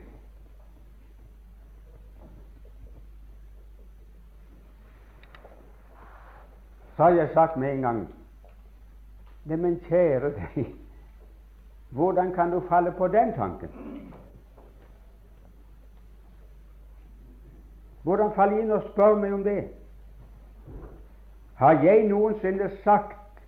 Så 6.98 7.04
har 7.04 7.10
jeg 7.10 7.30
sagt 7.34 7.58
med 7.58 7.74
en 7.74 7.82
gang 7.82 8.08
Neimen, 9.46 9.80
kjære 9.88 10.32
deg, 10.36 10.74
Hvordan 11.90 12.34
kan 12.34 12.52
du 12.52 12.60
falle 12.70 12.92
på 12.92 13.08
den 13.08 13.34
tanken? 13.34 13.70
Hvordan 18.04 18.32
falle 18.36 18.62
inn 18.62 18.72
og 18.72 18.84
spørre 18.92 19.16
meg 19.20 19.34
om 19.34 19.44
det? 19.44 19.70
Har 21.56 21.84
jeg 21.84 22.04
noensinne 22.08 22.70
sagt 22.84 23.42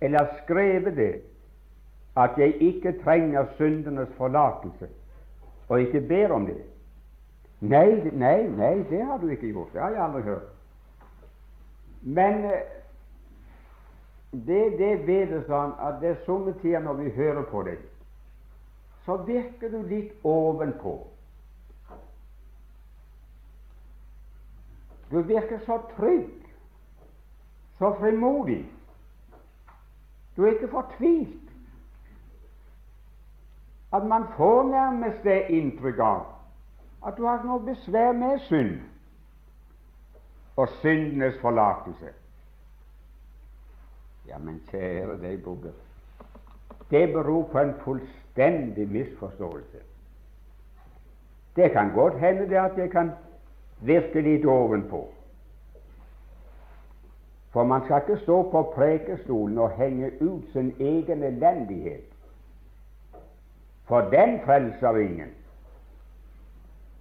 eller 0.00 0.26
skrevet 0.42 0.96
det 0.96 1.12
at 2.16 2.38
jeg 2.38 2.54
ikke 2.60 2.94
trenger 3.04 3.46
syndenes 3.56 4.08
forlatelse 4.16 4.88
og 5.68 5.80
ikke 5.80 6.00
ber 6.00 6.32
om 6.32 6.46
det? 6.46 6.60
Nei, 7.60 8.10
nei, 8.12 8.48
nei, 8.48 8.74
det 8.90 9.04
har 9.04 9.18
du 9.18 9.28
ikke 9.28 9.52
gjort. 9.52 9.72
Det 9.72 9.80
har 9.80 9.90
jeg 9.90 10.04
aldri 10.04 10.22
hørt. 10.22 10.48
Men 12.02 12.44
det, 14.32 14.78
det 14.78 14.92
vet 15.06 15.32
sånn 15.46 15.74
at 15.78 16.00
det 16.00 16.14
er 16.14 16.20
somme 16.26 16.54
tider 16.62 16.80
når 16.80 17.00
vi 17.02 17.10
hører 17.16 17.44
på 17.50 17.62
deg, 17.66 17.80
så 19.04 19.18
virker 19.26 19.72
du 19.72 19.82
litt 19.90 20.12
ovenpå. 20.24 20.94
Du 25.12 25.20
virker 25.28 25.60
så 25.66 25.76
trygg, 25.96 26.30
så 27.78 27.92
frimodig. 28.00 28.62
Du 30.36 30.46
er 30.46 30.54
ikke 30.54 30.72
fortvilt. 30.72 31.38
At 33.92 34.06
man 34.08 34.24
får 34.36 34.62
nærmest 34.70 35.24
det 35.24 35.50
inntrykk 35.52 35.98
av 36.00 36.22
at 37.02 37.18
du 37.18 37.26
har 37.26 37.42
noe 37.44 37.60
besvær 37.66 38.12
med 38.14 38.38
synd 38.46 38.76
og 40.56 40.68
syndenes 40.80 41.38
forlatelse. 41.42 42.12
Ja, 44.28 44.38
men 44.38 44.60
kjære 44.70 45.16
deg, 45.22 45.42
broder, 45.42 45.72
det 46.90 47.12
beror 47.12 47.48
på 47.52 47.58
en 47.58 47.74
fullstendig 47.84 48.88
misforståelse. 48.88 49.78
Det 51.56 51.70
kan 51.72 51.92
godt 51.94 52.18
hende 52.20 52.48
det 52.48 52.56
at 52.56 52.78
jeg 52.78 52.90
kan 52.90 53.10
virke 53.80 54.20
litt 54.20 54.44
ovenpå. 54.46 55.02
For 57.52 57.64
man 57.64 57.84
skal 57.84 58.00
ikke 58.00 58.22
stå 58.22 58.42
på 58.50 58.62
prekestolen 58.74 59.58
og 59.58 59.70
henge 59.76 60.12
ut 60.20 60.44
sin 60.52 60.72
egen 60.80 61.22
elendighet. 61.22 62.08
For 63.84 64.00
den 64.00 64.38
frelser 64.44 64.96
ingen, 64.96 65.34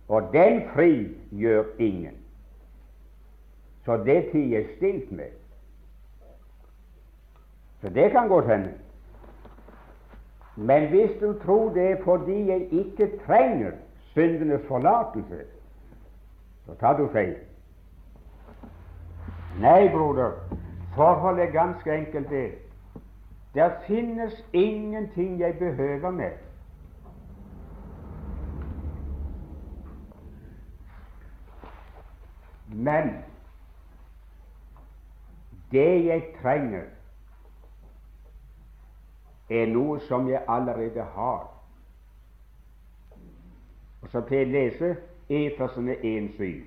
og 0.07 0.33
den 0.33 0.61
frigjør 0.73 1.63
ingen. 1.79 2.17
Så 3.85 3.97
det 3.97 4.31
tier 4.31 4.57
jeg 4.57 4.67
stilt 4.77 5.11
med. 5.11 5.40
Så 7.81 7.89
det 7.89 8.11
kan 8.11 8.27
godt 8.27 8.47
hende. 8.47 8.73
Men 10.55 10.89
hvis 10.89 11.11
du 11.21 11.39
tror 11.45 11.69
det 11.73 11.91
er 11.91 12.03
fordi 12.03 12.47
jeg 12.47 12.67
ikke 12.71 13.11
trenger 13.25 13.71
syndenes 13.99 14.61
forlatelse, 14.67 15.39
så 16.65 16.73
tar 16.79 16.97
du 16.97 17.07
feil. 17.11 17.35
Nei, 19.59 19.89
broder, 19.89 20.31
forholdet 20.95 21.43
er 21.43 21.51
ganske 21.51 21.97
enkelt 21.97 22.29
det. 22.29 22.51
Det 23.53 23.71
finnes 23.87 24.45
ingenting 24.53 25.39
jeg 25.39 25.57
behøver 25.59 26.11
mer. 26.11 26.37
Men 32.67 33.17
det 35.71 36.05
jeg 36.05 36.23
trenger, 36.41 36.81
er 39.51 39.67
noe 39.67 39.99
som 40.07 40.29
jeg 40.29 40.43
allerede 40.47 41.03
har. 41.15 41.47
Og 44.01 44.09
Så 44.09 44.21
til 44.21 44.37
jeg 44.37 44.47
lese 44.47 44.95
Efersene 45.29 45.93
1,7. 45.93 46.63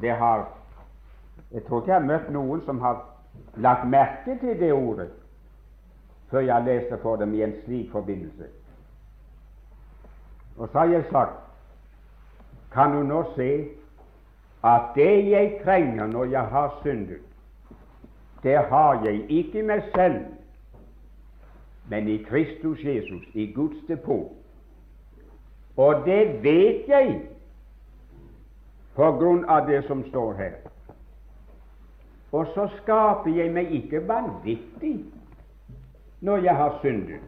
Det 0.00 0.10
har 0.10 0.48
Jeg 1.52 1.64
tror 1.64 1.80
ikke 1.80 1.92
jeg 1.92 2.00
har 2.00 2.06
møtt 2.06 2.30
noen 2.30 2.60
som 2.62 2.78
har 2.80 3.00
lagt 3.56 3.88
merke 3.88 4.38
til 4.40 4.60
det 4.60 4.72
ordet 4.72 5.08
før 6.30 6.40
jeg 6.40 6.64
leste 6.64 6.98
for 7.02 7.16
dem 7.16 7.34
i 7.34 7.42
en 7.42 7.54
slik 7.64 7.90
forbindelse. 7.90 8.44
Og 10.56 10.68
så 10.68 10.78
har 10.78 10.86
jeg 10.86 11.04
sagt 11.10 11.32
Kan 12.72 12.92
du 12.92 13.02
nå 13.02 13.24
se 13.34 13.68
at 14.64 14.82
det 14.94 15.30
jeg 15.30 15.60
trenger 15.64 16.06
når 16.06 16.24
jeg 16.24 16.42
har 16.42 16.78
syndet, 16.82 17.18
det 18.42 18.58
har 18.58 19.04
jeg 19.04 19.24
ikke 19.28 19.62
meg 19.62 19.82
selv, 19.94 20.24
men 21.90 22.08
i 22.08 22.16
Kristus 22.28 22.84
Jesus, 22.84 23.22
i 23.34 23.52
Guds 23.52 23.86
depot. 23.88 24.32
Og 25.76 25.94
det 26.06 26.42
vet 26.42 26.88
jeg 26.88 27.20
på 28.94 29.08
grunn 29.18 29.42
av 29.48 29.66
det 29.66 29.80
som 29.88 30.04
står 30.10 30.34
her. 30.38 30.54
Og 32.32 32.46
så 32.54 32.68
skaper 32.76 33.34
jeg 33.34 33.50
meg 33.50 33.72
ikke 33.74 34.04
vanvittig 34.06 35.00
når 36.20 36.44
jeg 36.46 36.56
har 36.56 36.78
syndet, 36.82 37.24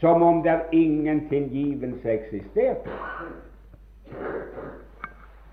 som 0.00 0.22
om 0.22 0.40
det 0.42 0.56
ingen 0.72 1.26
tilgivelse 1.28 2.08
eksisterte. 2.08 2.96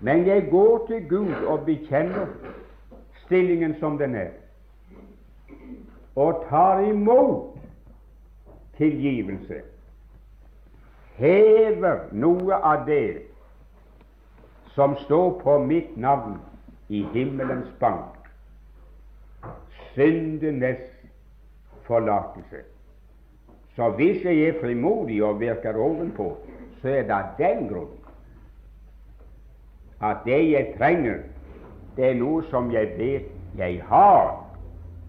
Men 0.00 0.26
jeg 0.26 0.48
går 0.50 0.86
til 0.86 1.08
Gud 1.08 1.34
og 1.44 1.66
bekjenner 1.66 2.26
stillingen 3.26 3.74
som 3.80 3.98
den 3.98 4.14
er, 4.14 4.32
og 6.16 6.46
tar 6.48 6.80
imot 6.80 7.57
tilgivelse. 8.78 9.62
Hever 11.18 12.08
noe 12.12 12.54
av 12.54 12.86
det 12.86 13.22
som 14.76 14.94
står 15.04 15.40
på 15.42 15.58
mitt 15.66 15.96
navn 15.96 16.38
i 16.88 17.02
himmelens 17.12 17.70
bank. 17.80 18.14
Syndenes 19.94 20.84
forlatelse. 21.86 22.62
Så 23.76 23.90
hvis 23.98 24.24
jeg 24.24 24.42
er 24.48 24.60
frimodig 24.60 25.22
og 25.24 25.40
virker 25.40 25.78
ovenpå, 25.78 26.36
så 26.80 26.88
er 26.88 27.02
det 27.02 27.14
av 27.14 27.34
den 27.38 27.66
grunn 27.70 27.98
at 30.00 30.16
det 30.24 30.50
jeg 30.50 30.74
trenger, 30.78 31.18
det 31.96 32.10
er 32.10 32.18
noe 32.18 32.44
som 32.50 32.70
jeg 32.70 32.92
vet 32.98 33.30
jeg 33.58 33.80
har 33.88 34.44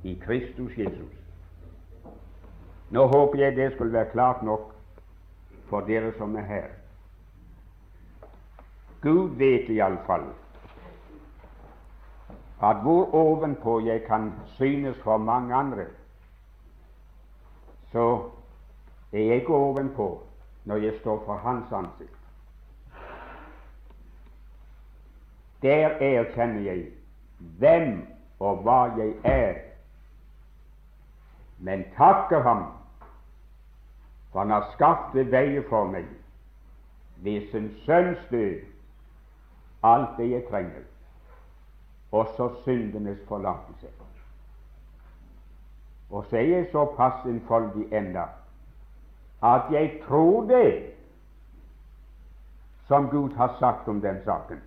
i 0.03 0.15
Kristus 0.25 0.73
Jesus. 0.77 1.18
Nå 2.89 3.05
håper 3.07 3.39
jeg 3.39 3.55
det 3.55 3.71
skulle 3.73 3.93
være 3.93 4.11
klart 4.11 4.43
nok 4.43 4.71
for 5.69 5.85
dere 5.85 6.13
som 6.17 6.35
er 6.35 6.41
her. 6.41 6.69
Gud 9.01 9.35
vet 9.37 9.69
iallfall 9.69 10.31
at 12.61 12.81
hvor 12.83 13.13
ovenpå 13.15 13.79
jeg 13.79 14.03
kan 14.03 14.33
synes 14.45 14.97
for 15.03 15.17
mange 15.17 15.55
andre, 15.55 15.85
så 17.91 18.31
er 19.13 19.19
jeg 19.19 19.35
ikke 19.35 19.53
ovenpå 19.55 20.23
når 20.65 20.75
jeg 20.75 20.93
står 20.99 21.23
for 21.25 21.33
Hans 21.33 21.71
ansikt. 21.71 22.15
Der 25.61 25.87
erkjenner 25.87 26.61
jeg 26.61 26.85
hvem 27.37 28.07
og 28.39 28.55
hva 28.63 28.81
jeg 28.97 29.13
er, 29.23 29.55
men 31.59 31.83
takker 31.97 32.41
Ham 32.41 32.78
for 34.31 34.39
Han 34.39 34.49
har 34.49 34.69
skapt 34.73 35.15
ved 35.15 35.23
veie 35.23 35.63
for 35.69 35.85
meg 35.85 36.05
ved 37.23 37.51
sin 37.51 37.71
Sønns 37.85 38.19
død 38.31 38.61
alt 39.83 40.17
det 40.17 40.29
jeg 40.31 40.43
trenger, 40.49 40.83
også 42.11 42.49
syndenes 42.63 43.19
forlatelse. 43.27 43.87
Og 46.09 46.25
så 46.29 46.37
er 46.37 46.41
jeg 46.41 46.67
såpass 46.71 47.25
innfoldig 47.25 47.93
enda 47.93 48.25
at 49.43 49.71
jeg 49.71 50.01
tror 50.07 50.43
det 50.47 50.93
som 52.87 53.09
Gud 53.09 53.35
har 53.35 53.55
sagt 53.59 53.87
om 53.87 54.01
den 54.01 54.23
saken. 54.23 54.61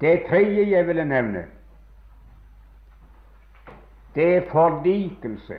Det 0.00 0.24
tredje 0.28 0.70
jeg 0.70 0.86
ville 0.86 1.04
nevne, 1.04 1.46
det 4.16 4.26
er 4.36 4.50
forlikelse 4.50 5.58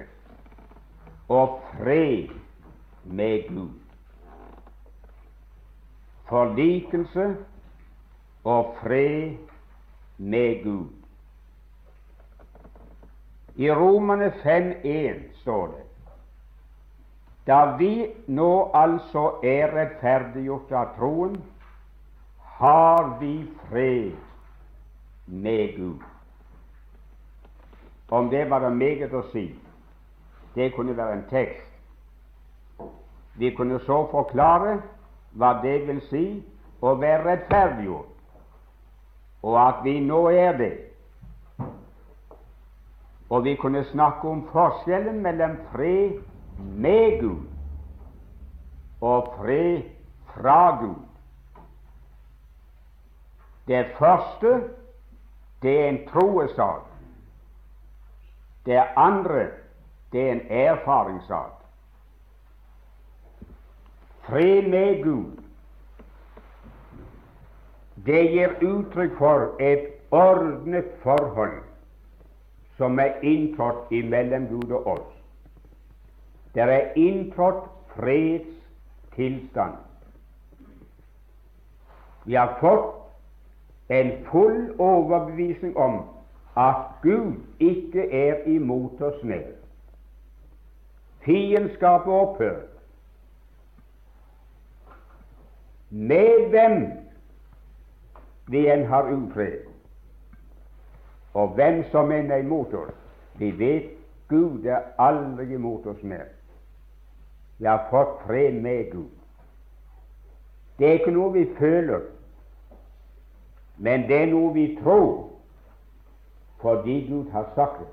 og 1.29 1.59
fred 1.77 2.29
med 3.03 3.49
Gud. 3.49 3.69
Forlikelse 6.29 7.35
og 8.43 8.75
fred 8.81 9.37
med 10.17 10.63
Gud. 10.63 10.87
I 13.55 13.71
Romane 13.71 14.31
5.1 14.43 15.41
står 15.41 15.67
det 15.67 15.83
da 17.47 17.75
vi 17.79 18.07
nå 18.27 18.71
altså 18.75 19.21
er 19.43 19.71
rettferdiggjort 19.71 20.71
av 20.75 20.89
troen, 20.97 21.37
har 22.59 23.13
vi 23.21 23.31
fred 23.69 24.17
med 25.27 25.75
Gud. 25.77 26.16
Om 28.09 28.29
det 28.29 28.49
var 28.49 28.59
det 28.59 28.75
meget 28.75 29.13
å 29.13 29.23
si. 29.31 29.49
Det 30.55 30.71
kunne 30.75 30.97
være 30.97 31.13
en 31.13 31.25
tekst. 31.29 31.67
Vi 33.37 33.51
kunne 33.55 33.79
så 33.85 34.07
forklare 34.11 34.79
hva 35.37 35.57
det 35.61 35.81
vil 35.87 35.99
si 36.09 36.23
å 36.81 36.95
være 36.97 37.25
rettferdiggjort, 37.25 38.13
og 39.43 39.57
at 39.61 39.83
vi 39.83 39.99
nå 40.01 40.23
er 40.29 40.57
det. 40.57 40.73
Og 43.29 43.43
vi 43.43 43.55
kunne 43.59 43.83
snakke 43.91 44.27
om 44.29 44.45
forskjellen 44.49 45.21
mellom 45.21 45.57
fred 45.73 46.17
med 46.57 47.19
Gud 47.21 47.45
og 49.01 49.33
fred 49.37 49.83
fra 50.33 50.79
Gud. 50.79 51.03
Det 53.67 53.85
første, 53.99 54.61
det 55.61 55.79
er 55.81 55.89
en 55.89 56.03
troesak. 56.07 56.87
Det 58.67 58.83
andre, 58.95 59.47
det 60.11 60.21
er 60.27 60.31
en 60.31 60.41
erfaringssak. 60.49 61.51
Fred 64.27 64.67
med 64.67 65.03
Gud, 65.03 65.37
det 68.05 68.23
gir 68.31 68.57
uttrykk 68.61 69.15
for 69.17 69.55
et 69.63 69.87
ordnet 70.11 70.89
forhold 71.03 71.61
som 72.75 72.99
er 72.99 73.23
inntrådt 73.23 73.91
imellom 73.91 74.49
Gud 74.51 74.71
og 74.71 74.87
oss. 74.87 75.15
Det 76.53 76.61
er 76.67 76.91
inntrådt 76.95 77.63
fredstilstand. 77.95 79.79
Vi 82.25 82.35
har 82.35 82.57
fått 82.59 82.93
en 83.89 84.11
full 84.27 84.75
overbevisning 84.79 85.77
om 85.77 86.01
at 86.57 86.75
Gud 87.01 87.33
ikke 87.59 88.11
er 88.11 88.43
imot 88.45 89.01
oss 89.01 89.23
mer. 89.23 89.51
Fiendskapet 91.25 92.13
opphører. 92.13 92.65
Med 95.89 96.49
hvem 96.49 96.91
vi 98.47 98.65
enn 98.71 98.87
har 98.89 99.11
ufred, 99.13 99.67
og 101.33 101.53
hvem 101.55 101.83
som 101.91 102.11
enn 102.11 102.31
er 102.31 102.41
imot 102.43 102.73
oss, 102.73 102.95
vi 103.37 103.51
vet 103.59 103.93
Gud 104.27 104.65
er 104.65 104.89
aldri 104.99 105.53
imot 105.53 105.85
oss 105.87 106.03
mer. 106.03 106.25
Vi 107.57 107.65
har 107.65 107.87
fått 107.91 108.17
fred 108.25 108.57
med 108.61 108.91
Gud. 108.91 109.13
Det 110.79 110.87
er 110.87 110.99
ikke 110.99 111.13
noe 111.13 111.33
vi 111.33 111.45
føler, 111.59 112.01
men 113.77 114.07
det 114.09 114.21
er 114.23 114.31
noe 114.33 114.53
vi 114.53 114.71
tror 114.81 115.26
fordi 116.61 117.07
Gud 117.07 117.31
har 117.31 117.49
sagt 117.55 117.79
det. 117.79 117.87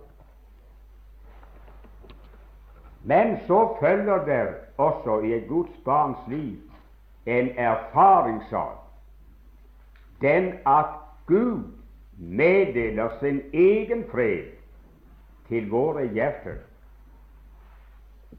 Men 3.04 3.38
så 3.46 3.76
følger 3.80 4.24
det 4.24 4.54
også 4.78 5.18
i 5.20 5.32
et 5.32 5.48
Guds 5.48 5.70
barns 5.84 6.18
liv 6.28 6.56
en 7.26 7.48
erfaringssak, 7.56 8.76
den 10.20 10.52
at 10.66 10.84
Gud 11.26 11.62
meddeler 12.18 13.08
sin 13.20 13.40
egen 13.52 14.04
fred 14.10 14.44
til 15.48 15.70
våre 15.70 16.06
hjerter. 16.06 16.56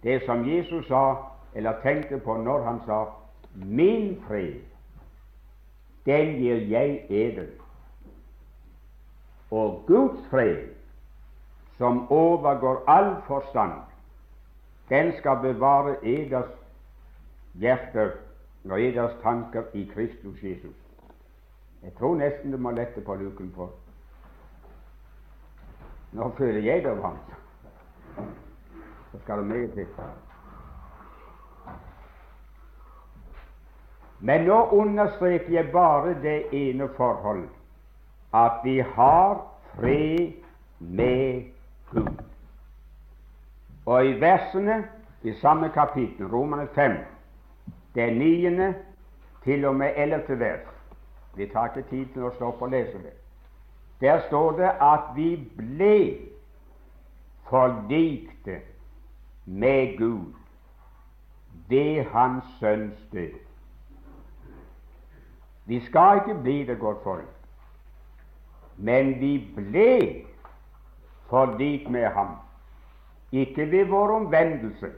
Det 0.03 0.21
som 0.25 0.49
Jesus 0.49 0.87
sa, 0.87 1.15
eller 1.55 1.81
tenkte 1.81 2.19
på 2.19 2.37
når 2.37 2.63
han 2.63 2.79
sa 2.85 3.05
'min 3.55 4.23
fred', 4.27 4.65
den 6.05 6.35
gir 6.35 6.55
jeg 6.55 7.05
eder. 7.09 7.64
Og 9.55 9.83
Guds 9.87 10.19
fred, 10.29 10.57
som 11.77 12.11
overgår 12.11 12.83
all 12.87 13.15
forstand, 13.27 13.71
den 14.89 15.13
skal 15.17 15.37
bevare 15.41 15.95
eders 16.03 16.51
hjerter 17.53 18.11
og 18.69 18.81
eders 18.81 19.15
tanker 19.23 19.63
i 19.73 19.85
Kristus 19.93 20.43
Jesus. 20.43 20.75
Jeg 21.83 21.93
tror 21.99 22.15
nesten 22.19 22.51
du 22.51 22.57
må 22.57 22.71
lette 22.71 23.01
på 23.01 23.15
luken 23.15 23.51
på 23.55 23.69
Nå 26.15 26.29
føler 26.37 26.61
jeg 26.63 26.83
det 26.83 26.97
varmt. 26.97 27.33
Så 29.11 29.19
skal 29.23 29.37
det 29.37 29.45
meget 29.45 29.73
til. 29.73 29.87
Men 34.19 34.45
nå 34.47 34.61
understreker 34.71 35.51
jeg 35.53 35.71
bare 35.71 36.15
det 36.21 36.37
ene 36.51 36.89
forhold 36.97 37.47
at 38.35 38.59
vi 38.63 38.79
har 38.79 39.47
fred 39.75 40.31
med 40.79 41.43
Gud. 41.91 42.23
Og 43.85 44.05
i 44.05 44.13
versene 44.19 44.83
i 45.23 45.33
samme 45.33 45.69
kapittel, 45.69 46.27
Romerne 46.27 46.67
5, 46.75 46.91
det 47.95 48.17
niende 48.17 48.75
til 49.43 49.65
og 49.65 49.75
med 49.75 49.93
ellevte 49.95 50.39
vers 50.39 50.71
Vi 51.35 51.45
tar 51.47 51.67
ikke 51.67 51.89
tid 51.89 52.05
til 52.13 52.23
å 52.23 52.31
stå 52.35 52.47
opp 52.47 52.61
og 52.63 52.69
lese 52.71 52.97
det. 53.03 53.11
Der 54.01 54.21
står 54.27 54.51
det 54.55 54.69
at 54.81 55.09
vi 55.15 55.35
ble 55.57 55.97
forlikte 57.49 58.61
med 59.45 59.97
Gud 59.97 60.33
ved 61.67 62.05
Hans 62.13 62.45
Sønns 62.59 63.07
død. 63.11 63.35
Vi 65.65 65.79
skal 65.79 66.21
ikke 66.21 66.41
bli 66.41 66.63
det, 66.63 66.79
godt 66.79 67.03
folk, 67.03 67.34
men 68.77 69.19
vi 69.19 69.37
ble 69.55 70.25
forlikt 71.29 71.89
med 71.89 72.09
ham. 72.13 72.35
Ikke 73.31 73.71
ved 73.71 73.85
vår 73.85 74.11
omvendelse, 74.15 74.91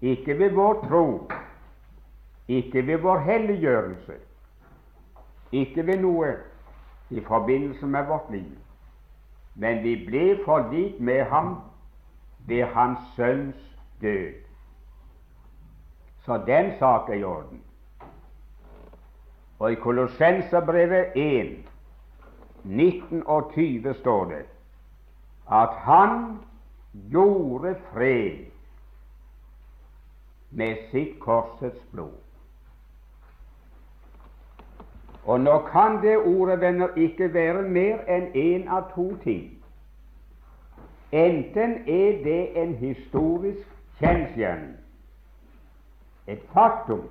ikke 0.00 0.38
ved 0.38 0.50
vår 0.50 0.86
tro, 0.88 1.30
ikke 2.48 2.86
ved 2.86 2.98
vår 2.98 3.18
helliggjørelse, 3.18 4.14
ikke 5.52 5.86
ved 5.86 5.98
noe 6.02 6.34
i 7.10 7.20
forbindelse 7.20 7.86
med 7.86 8.06
vårt 8.06 8.30
liv, 8.30 8.52
men 9.54 9.82
vi 9.82 9.96
ble 10.06 10.38
forlikt 10.44 11.00
med 11.00 11.24
ham 11.24 11.56
ved 12.46 12.64
Hans 12.64 12.98
Sønns 13.16 13.78
død. 14.00 14.32
Så 16.24 16.42
den 16.46 16.72
sak 16.78 17.08
er 17.08 17.14
i 17.14 17.24
orden. 17.24 17.62
Og 19.58 19.72
i 19.72 19.74
Kolossenserbrevet 19.74 21.06
1, 21.14 21.70
19 22.64 23.26
og 23.26 23.52
20 23.54 23.94
står 23.94 24.24
det 24.24 24.46
at 25.50 25.74
han 25.74 26.38
gjorde 27.10 27.74
fred 27.92 28.46
med 30.50 30.76
sitt 30.90 31.20
korsets 31.20 31.82
blod. 31.92 32.18
Og 35.24 35.40
nå 35.40 35.58
kan 35.72 36.02
det 36.02 36.18
ordet, 36.18 36.60
venner, 36.60 36.88
ikke 36.96 37.34
være 37.34 37.62
mer 37.62 38.04
enn 38.08 38.30
én 38.34 38.62
en 38.62 38.68
av 38.68 38.90
to 38.94 39.12
ting. 39.22 39.60
Enten 41.12 41.76
er 41.86 42.22
det 42.24 42.62
en 42.62 42.74
historisk 42.74 43.66
kjensgjerning, 43.98 44.76
et 46.26 46.42
faktum, 46.54 47.08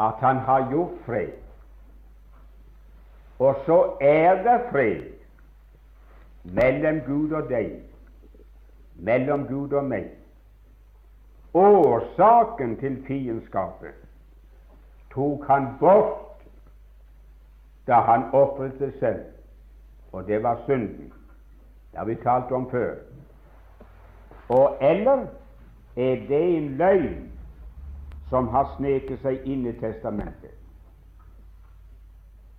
at 0.00 0.20
han 0.20 0.36
har 0.36 0.68
gjort 0.70 0.98
fred. 1.06 1.41
Og 3.42 3.56
så 3.66 3.96
er 4.00 4.42
det 4.42 4.60
fred 4.70 5.02
mellom 6.44 7.00
Gud 7.06 7.32
og 7.32 7.48
deg, 7.50 7.72
mellom 8.94 9.46
Gud 9.48 9.72
og 9.72 9.88
meg. 9.90 10.12
Årsaken 11.54 12.76
til 12.80 13.00
fiendskapet 13.06 13.98
tok 15.10 15.44
han 15.50 15.66
bort 15.80 16.46
da 17.90 17.98
han 18.06 18.28
ofret 18.32 18.78
seg 18.78 18.94
selv, 19.00 19.26
og 20.12 20.26
det 20.30 20.38
var 20.42 20.62
synden. 20.68 21.10
Det 21.90 21.98
har 21.98 22.06
vi 22.06 22.14
talt 22.22 22.52
om 22.54 22.70
før. 22.70 22.94
Og 24.48 24.78
eller 24.80 25.26
er 25.96 26.26
det 26.30 26.42
en 26.56 26.72
løgn 26.78 27.30
som 28.30 28.48
har 28.54 28.70
sneket 28.78 29.18
seg 29.26 29.42
inn 29.44 29.66
i 29.66 29.78
testamentet? 29.82 30.61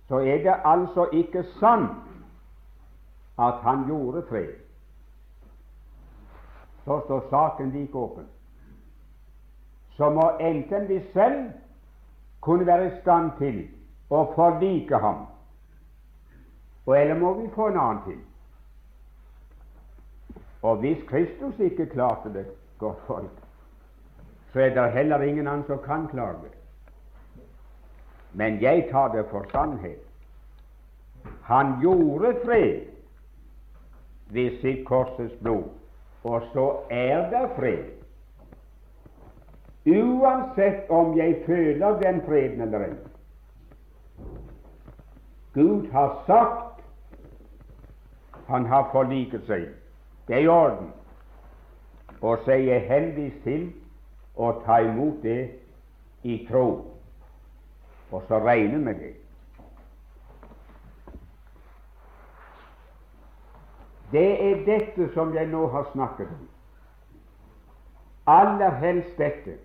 Så 0.08 0.18
er 0.18 0.42
det 0.44 0.54
altså 0.64 1.08
ikke 1.12 1.44
sant 1.60 1.90
at 3.38 3.54
han 3.62 3.86
gjorde 3.86 4.22
fred, 4.28 4.52
så 6.84 7.00
står 7.04 7.26
saken 7.30 7.70
like 7.70 7.98
åpen. 7.98 8.26
Så 9.96 10.10
må 10.10 10.30
enten 10.40 10.88
vi 10.88 11.00
selv 11.12 11.50
kunne 12.40 12.66
være 12.66 12.86
i 12.86 13.00
stand 13.00 13.30
til 13.38 13.62
å 14.10 14.24
forlike 14.34 14.98
ham, 14.98 15.26
og 16.86 16.98
eller 16.98 17.18
må 17.18 17.32
vi 17.40 17.48
få 17.54 17.68
en 17.68 17.78
annen 17.80 18.02
til. 18.04 18.20
Og 20.62 20.76
hvis 20.76 21.00
Kristus 21.08 21.58
ikke 21.58 21.86
klarte 21.86 22.32
det, 22.32 22.46
godt 22.78 23.00
folk, 23.06 23.40
så 24.52 24.60
er 24.60 24.74
det 24.74 24.92
heller 24.92 25.22
ingen 25.22 25.46
annen 25.46 25.66
som 25.66 25.78
kan 25.78 26.08
klare 26.08 26.36
det. 26.42 26.52
Men 28.34 28.62
jeg 28.62 28.88
tar 28.90 29.08
det 29.14 29.26
for 29.30 29.46
sannhet 29.52 30.00
Han 31.42 31.80
gjorde 31.82 32.34
fred 32.44 32.80
ved 34.30 34.60
sitt 34.60 34.86
korsets 34.86 35.34
blod, 35.42 35.68
og 36.24 36.42
så 36.52 36.64
er 36.90 37.28
det 37.30 37.50
fred. 37.58 37.84
Uansett 39.86 40.90
om 40.90 41.16
jeg 41.18 41.42
føler 41.46 42.00
den 42.00 42.22
freden 42.26 42.60
eller 42.60 42.86
ikke. 42.86 43.10
Gud 45.54 45.90
har 45.92 46.22
sagt 46.26 46.74
han 48.46 48.66
har 48.66 48.88
forliket 48.92 49.46
seg. 49.46 49.68
Det 50.28 50.36
er 50.36 50.44
i 50.44 50.48
orden. 50.48 50.90
Og 52.20 52.38
så 52.44 52.50
er 52.50 52.64
jeg 52.64 52.88
henvist 52.88 53.44
til 53.44 53.68
å 54.36 54.50
ta 54.64 54.80
imot 54.84 55.22
det 55.22 55.50
i 56.24 56.38
tro, 56.48 56.66
og 58.14 58.22
så 58.28 58.38
regne 58.38 58.78
med 58.78 58.94
det. 58.94 59.14
Det 64.12 64.52
er 64.52 64.64
dette 64.64 65.08
som 65.14 65.34
jeg 65.34 65.46
nå 65.50 65.66
har 65.68 65.88
snakket 65.92 66.28
om. 66.30 66.48
Aller 68.26 68.70
helst 68.70 69.18
dette 69.18 69.56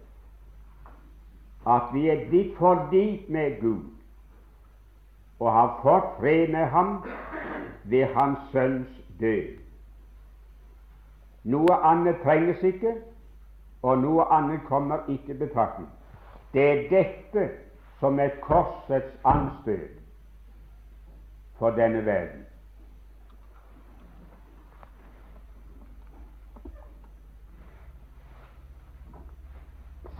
at 1.68 1.94
vi 1.94 2.08
er 2.10 2.26
blitt 2.30 2.58
forlikt 2.58 3.30
med 3.30 3.60
Gud 3.62 3.86
og 5.40 5.52
har 5.54 5.80
fått 5.84 6.10
fred 6.18 6.50
med 6.52 6.66
Ham 6.74 6.98
ved 7.84 8.06
Hans 8.16 8.40
Sønns 8.52 9.02
død. 9.20 9.60
Noe 11.44 11.78
annet 11.86 12.18
trenges 12.24 12.64
ikke, 12.64 12.98
og 13.82 14.02
noe 14.02 14.26
annet 14.34 14.66
kommer 14.68 15.06
ikke 15.08 15.34
i 15.34 15.40
betraktning. 15.46 15.90
Det 16.54 16.66
er 16.72 16.88
dette 16.90 17.50
som 18.00 18.20
er 18.20 18.30
korsets 18.42 19.16
anstøt 19.24 20.00
for 21.60 21.70
denne 21.70 22.06
verden. 22.06 22.46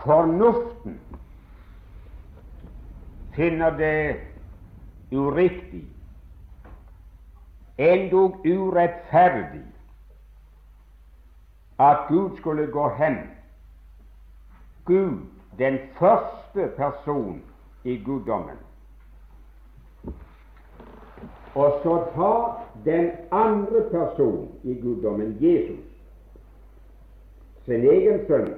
Fornuften 0.04 1.00
finner 3.34 3.70
det 3.70 4.20
uriktig, 5.12 5.84
endog 7.78 8.46
urettferdig, 8.46 9.64
at 11.78 11.98
Gud 12.08 12.36
skulle 12.36 12.66
gå 12.66 12.88
hen 12.88 13.18
Gud, 14.84 15.26
den 15.58 15.78
første 15.98 16.72
person 16.76 17.42
i 17.84 17.96
guddommen, 18.04 18.56
og 21.54 21.80
så 21.82 22.04
tar 22.14 22.66
den 22.84 23.10
andre 23.30 23.82
person 23.90 24.48
i 24.62 24.74
guddommen, 24.74 25.36
Jesus, 25.40 25.84
sin 27.64 27.84
egen 27.86 28.26
sønn, 28.26 28.54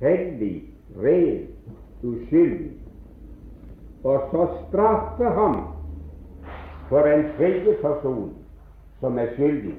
hellig, 0.00 0.64
ren, 1.02 1.46
uskyldig, 2.02 2.72
og 4.04 4.28
så 4.30 4.46
straffer 4.68 5.30
ham 5.34 5.60
for 6.88 7.06
en 7.06 7.24
tredje 7.36 7.76
person 7.82 8.34
som 9.00 9.18
er 9.18 9.34
skyldig. 9.34 9.74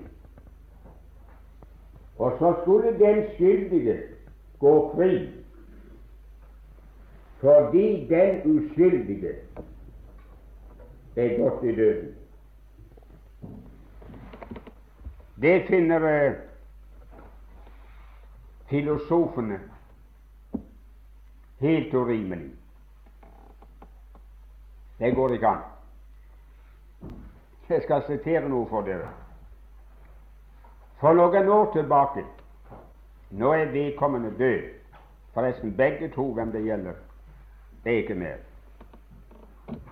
Og 2.19 2.31
så 2.39 2.53
skulle 2.61 2.91
den 2.99 3.23
skyldige 3.35 3.97
gå 4.59 4.91
fri 4.95 5.27
fordi 7.39 8.07
den 8.09 8.41
uskyldige 8.45 9.35
er 11.15 11.37
gått 11.37 11.63
i 11.63 11.75
døden. 11.75 12.15
Det 15.41 15.67
finner 15.67 16.03
uh, 16.03 16.33
filosofene 18.69 19.59
helt 21.59 21.93
urimelig. 21.93 22.51
Det 24.99 25.15
går 25.15 25.33
ikke 25.33 25.47
an. 25.47 25.63
Jeg 27.69 27.83
skal 27.83 28.03
sitere 28.07 28.49
noe 28.49 28.67
for 28.67 28.83
dere. 28.83 29.07
For 30.99 31.15
noen 31.15 31.47
år 31.47 31.71
tilbake 31.73 32.25
Nå 33.29 33.51
er 33.53 33.69
vedkommende 33.71 34.31
død. 34.37 34.63
Forresten, 35.33 35.75
begge 35.77 36.09
to, 36.09 36.33
hvem 36.33 36.51
det 36.51 36.63
gjelder, 36.63 36.93
det 37.89 37.95
er 37.95 38.01
ikke 38.01 38.15
mer. 38.15 38.35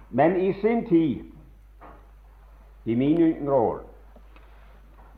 Men 0.10 0.42
i 0.42 0.54
sin 0.54 0.88
tid, 0.88 1.24
i 2.86 2.96
mine 2.96 3.22
yngre 3.22 3.54
år, 3.54 3.82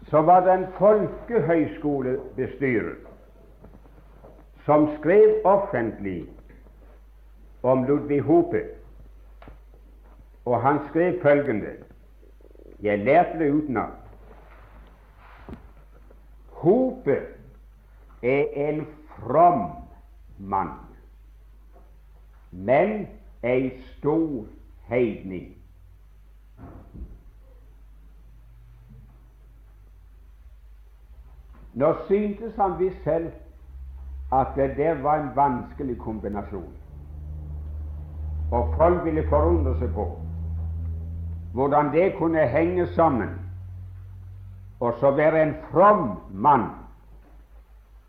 så 0.10 0.22
var 0.22 0.46
det 0.46 0.54
en 0.54 0.68
folkehøyskolebestyrer 0.78 2.96
som 4.66 4.90
skrev 5.00 5.36
offentlig 5.44 6.26
om 7.64 7.84
Ludvig 7.84 8.22
Hope. 8.22 8.64
Og 10.46 10.62
han 10.62 10.80
skrev 10.90 11.22
følgende 11.22 11.74
Jeg 12.82 13.00
lærte 13.00 13.40
det 13.40 13.52
utenat. 13.52 13.90
Hope 16.48 17.18
er 18.24 18.46
en 18.56 18.88
from 19.18 19.72
mann, 20.38 20.89
men 22.52 23.08
ei 23.44 23.84
stor 23.98 24.46
heidning. 24.90 25.56
Nå 31.74 31.94
syntes 32.08 32.56
han 32.56 32.80
visst 32.80 33.04
selv 33.04 33.32
at 34.34 34.48
det 34.56 34.78
der 34.78 35.02
var 35.02 35.20
en 35.20 35.36
vanskelig 35.36 35.98
kombinasjon, 35.98 36.74
og 38.52 38.74
folk 38.78 39.06
ville 39.06 39.28
forundre 39.30 39.78
seg 39.80 39.94
på 39.94 40.10
hvordan 41.54 41.94
det 41.94 42.12
kunne 42.18 42.48
henge 42.48 42.88
sammen 42.94 43.30
og 44.80 44.94
så 45.00 45.12
være 45.12 45.44
en 45.44 45.54
from 45.72 46.20
mann 46.32 46.66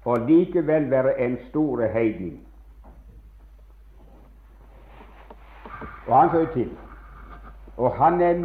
og 0.04 0.18
likevel 0.28 0.90
være 0.90 1.20
en 1.20 1.38
store 1.48 1.88
heidning. 1.88 2.40
Og 6.10 6.16
han 6.16 6.30
føyer 6.30 6.52
til 6.52 6.70
og 7.80 7.94
han 7.96 8.20
er 8.20 8.36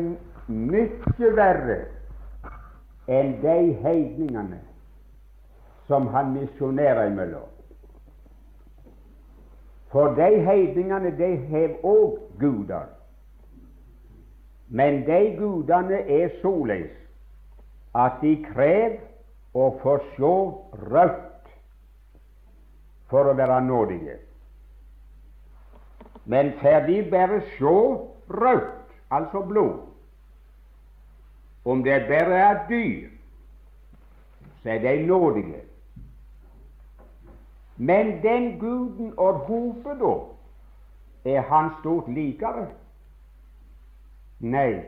mye 0.48 1.32
verre 1.36 1.80
enn 3.12 3.34
de 3.42 3.56
heidningene 3.82 4.62
som 5.90 6.08
han 6.14 6.32
misjonerer 6.34 7.10
imellom. 7.12 7.50
For 9.92 10.16
de 10.16 10.30
heidningene, 10.46 11.12
de 11.20 11.30
har 11.50 11.76
òg 11.84 12.16
guder. 12.40 12.88
Men 14.68 15.04
de 15.06 15.20
gudene 15.38 16.00
er 16.20 16.32
såleis 16.42 16.96
at 17.96 18.18
de 18.24 18.34
krever 18.48 18.98
å 19.56 19.70
få 19.84 19.98
se 20.16 20.32
rødt 20.90 21.52
for 23.12 23.30
å 23.30 23.36
være 23.38 23.60
nådige. 23.68 24.18
Men 26.26 26.54
får 26.62 26.80
de 26.88 27.10
bare 27.12 27.42
se 27.58 27.66
rødt, 28.30 28.96
altså 29.12 29.42
blod, 29.42 29.80
om 31.66 31.84
det 31.84 32.06
bare 32.08 32.40
er 32.40 32.68
dyr, 32.70 33.10
så 34.64 34.70
er 34.70 34.80
de 34.80 35.06
nådige. 35.06 35.62
Men 37.78 38.24
den 38.24 38.60
guden 38.60 39.14
og 39.18 39.34
hope, 39.34 39.90
da, 39.90 40.16
er 41.30 41.42
han 41.42 41.70
stort 41.80 42.08
likere? 42.14 42.68
Nei, 44.40 44.82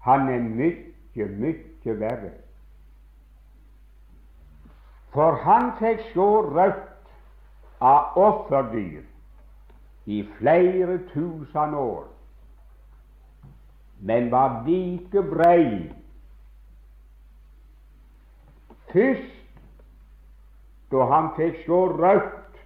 han 0.00 0.28
er 0.28 0.40
mye, 0.40 1.26
mye 1.28 1.98
verre. 2.00 2.32
For 5.10 5.38
han 5.44 5.72
fikk 5.78 6.02
se 6.12 6.26
rødt 6.54 7.14
av 7.80 8.18
offerdyr 8.20 9.09
i 10.06 10.22
flere 10.38 10.98
tusen 11.12 11.74
år, 11.74 12.06
men 14.00 14.30
var 14.30 14.62
like 14.66 15.22
brei 15.22 15.92
først 18.92 19.36
da 20.90 21.04
han 21.12 21.28
fikk 21.36 21.60
se 21.66 21.80
rødt 22.00 22.62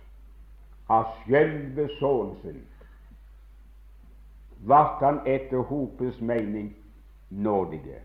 av 0.88 1.10
sjølve 1.24 1.88
sønnen 1.98 2.36
sin, 2.42 2.62
ble 4.64 4.80
han 5.02 5.20
etter 5.28 5.66
hopets 5.68 6.20
mening 6.20 6.70
nådige. 7.28 8.00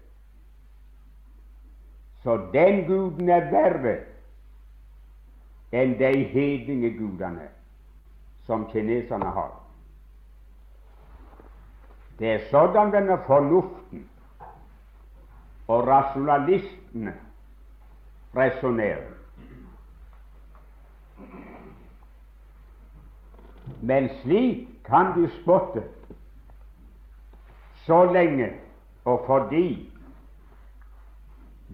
Så 2.23 2.36
den 2.53 2.84
guden 2.89 3.30
er 3.32 3.47
verre 3.53 3.95
enn 5.71 5.95
de 6.01 6.11
hedningegudene 6.34 7.47
som 8.50 8.66
kineserne 8.72 9.26
har. 9.26 9.52
Det 12.20 12.32
er 12.32 12.39
sådan 12.52 12.91
denne 12.93 13.18
fornuften 13.28 14.10
og 15.68 15.88
rasjonalistene 15.88 17.14
resonnerer. 18.36 19.06
Men 23.82 24.10
slik 24.24 24.68
kan 24.86 25.14
du 25.16 25.28
spotte 25.41 25.84
så 27.86 28.04
lenge 28.14 28.50
og 29.06 29.24
fordi 29.26 29.93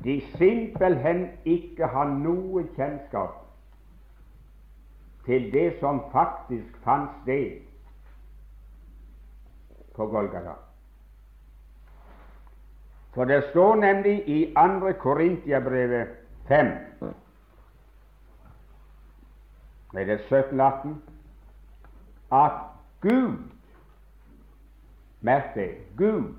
de 0.04 0.22
simpelthen 0.36 1.28
ikke 1.46 1.88
har 1.88 2.12
noe 2.20 2.68
kjennskap 2.76 3.45
til 5.26 5.52
det 5.54 5.80
som 5.80 6.04
faktisk 6.12 6.78
fant 6.84 7.10
sted 7.24 7.62
på 9.96 10.08
Golgata. 10.08 10.54
For 13.14 13.26
det 13.26 13.44
står 13.50 13.76
nemlig 13.76 14.30
i 14.30 14.54
2. 14.54 14.92
Korintiabrevet 15.00 16.08
5, 16.48 16.72
med 19.94 20.06
det 20.06 20.20
17-18, 20.20 20.96
at 22.32 22.52
Gud 23.02 23.56
Merk 25.26 25.56
det 25.56 25.78
Gud, 25.98 26.34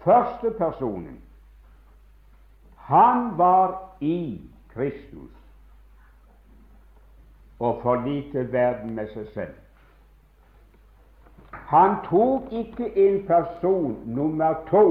førstepersonen, 0.00 1.20
han 2.76 3.38
var 3.38 3.96
i 4.00 4.40
Kristus 4.68 5.41
og 7.62 7.78
forlite 7.82 8.52
verden 8.52 8.94
med 8.94 9.06
seg 9.14 9.26
selv. 9.34 9.54
Han 11.70 11.94
tok 12.08 12.50
ikke 12.52 12.88
en 12.98 13.20
person 13.26 13.92
nummer 14.16 14.54
to 14.70 14.86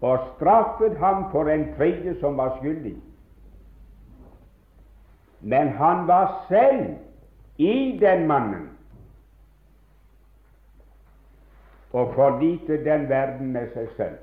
og 0.00 0.26
straffet 0.34 0.98
ham 0.98 1.30
for 1.30 1.48
en 1.48 1.68
tredje 1.76 2.16
som 2.20 2.36
var 2.36 2.58
skyldig. 2.58 2.96
Men 5.40 5.68
han 5.68 6.06
var 6.06 6.44
selv 6.48 6.96
i 7.58 7.98
den 8.00 8.26
mannen 8.26 8.68
og 11.92 12.14
forlite 12.14 12.84
den 12.84 13.08
verden 13.08 13.52
med 13.52 13.70
seg 13.72 13.88
selv. 13.96 14.18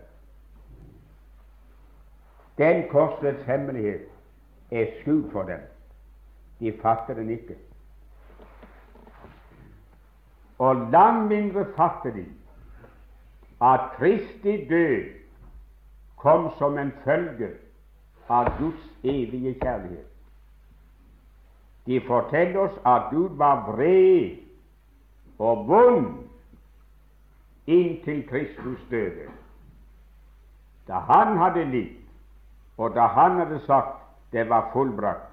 Den 2.57 2.84
korsets 2.91 3.45
hemmelighet 3.47 4.09
er 4.72 4.97
skjult 4.99 5.32
for 5.32 5.47
dem. 5.47 5.70
De 6.62 6.72
fatter 6.82 7.18
den 7.18 7.30
ikke. 7.34 7.57
Og 10.62 10.76
langt 10.93 11.28
mindre 11.28 11.66
fatter 11.76 12.14
de 12.14 12.26
at 13.62 13.80
Kristi 13.97 14.53
død 14.70 15.03
kom 16.18 16.51
som 16.57 16.78
en 16.78 16.91
følge 17.03 17.49
av 18.30 18.57
Guds 18.59 18.84
evige 19.03 19.53
kjærlighet. 19.53 20.07
De 21.86 22.01
forteller 22.07 22.59
oss 22.59 22.78
at 22.86 23.09
Gud 23.12 23.38
var 23.38 23.66
vred 23.72 24.38
og 25.39 25.68
vond 25.68 26.07
inntil 27.68 28.22
Kristus 28.30 28.80
døde. 28.89 29.30
Da 30.88 31.01
han 31.09 31.38
hadde 31.38 31.66
litt, 31.74 31.97
og 32.78 32.93
da 32.95 33.09
han 33.18 33.41
hadde 33.41 33.59
sagt 33.66 33.97
det 34.32 34.45
var 34.49 34.70
fullbrakt, 34.74 35.31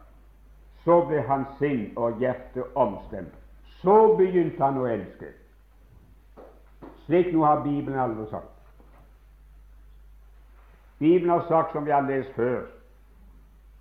så 0.85 1.01
ble 1.07 1.23
hans 1.27 1.49
sinn 1.59 1.93
og 1.97 2.21
hjerte 2.21 2.65
omstemt. 2.77 3.35
Så 3.83 4.15
begynte 4.19 4.65
han 4.65 4.79
å 4.79 4.87
elske. 4.91 5.33
Slik 7.07 7.33
noe 7.33 7.47
har 7.47 7.63
Bibelen 7.65 7.99
aldri 7.99 8.27
sagt. 8.31 8.55
Bibelen 10.99 11.31
har 11.31 11.45
sagt, 11.49 11.73
som 11.73 11.87
vi 11.87 11.95
har 11.95 12.03
lest 12.09 12.35
før, 12.35 12.67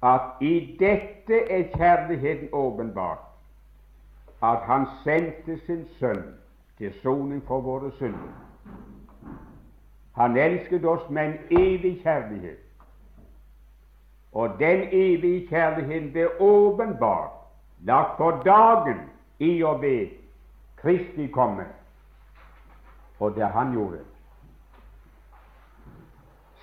at 0.05 0.41
i 0.41 0.77
dette 0.79 1.39
er 1.49 1.71
kjærligheten 1.73 2.49
åpenbart, 2.53 3.23
at 4.43 4.61
han 4.69 4.85
sendte 5.03 5.57
sin 5.65 5.87
sønn 5.99 6.23
til 6.77 6.93
soning 7.01 7.41
for 7.47 7.65
våre 7.65 7.89
synder. 7.97 8.35
Han 10.13 10.37
elsket 10.37 10.85
oss 10.85 11.09
med 11.09 11.25
en 11.25 11.59
evig 11.61 11.99
kjærlighet. 12.03 12.66
Og 14.37 14.59
den 14.59 14.83
evige 14.91 15.47
kjærligheten 15.47 16.11
ble 16.13 16.27
åpenbart 16.41 17.31
lagt 17.89 18.17
for 18.17 18.43
dagen 18.45 18.99
i 19.39 19.63
og 19.63 19.81
ved 19.81 20.07
Kristi 20.77 21.25
komme 21.27 21.65
og 23.19 23.35
det 23.35 23.47
han 23.47 23.71
gjorde. 23.73 23.99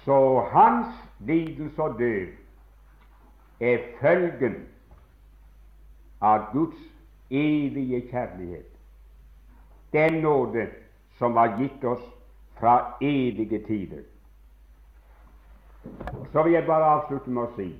Så 0.04 0.40
hans 0.52 0.86
lidelse 1.18 1.82
og 1.82 1.98
død 1.98 2.26
er 3.60 3.78
følgen 4.00 4.56
av 6.20 6.46
Guds 6.52 6.78
evige 7.30 8.00
kjærlighet, 8.10 8.70
den 9.92 10.22
nåde 10.22 10.68
som 11.18 11.34
var 11.34 11.56
gitt 11.58 11.84
oss 11.84 12.04
fra 12.60 12.96
evige 13.00 13.66
tider. 13.66 14.13
Så 16.32 16.42
vil 16.42 16.52
jeg 16.52 16.66
bare 16.66 16.92
avslutte 16.98 17.30
med 17.30 17.42
å 17.42 17.56
si 17.56 17.72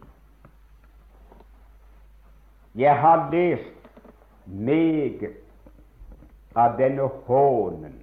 jeg 2.74 2.98
har 2.98 3.28
lest 3.30 3.90
meget 4.46 5.36
av 6.58 6.74
denne 6.78 7.06
hånen, 7.26 7.94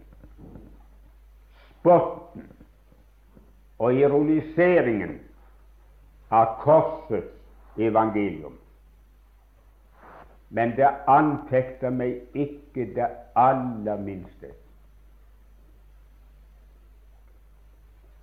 spotten 1.79 2.47
og 3.83 3.99
ironiseringen 3.99 5.17
av 6.31 6.55
korsets 6.63 7.79
evangelium. 7.79 8.55
Men 10.51 10.75
det 10.79 10.87
anfekter 11.11 11.91
meg 11.91 12.21
ikke 12.35 12.87
det 12.95 13.07
aller 13.39 13.99
minste. 13.99 14.53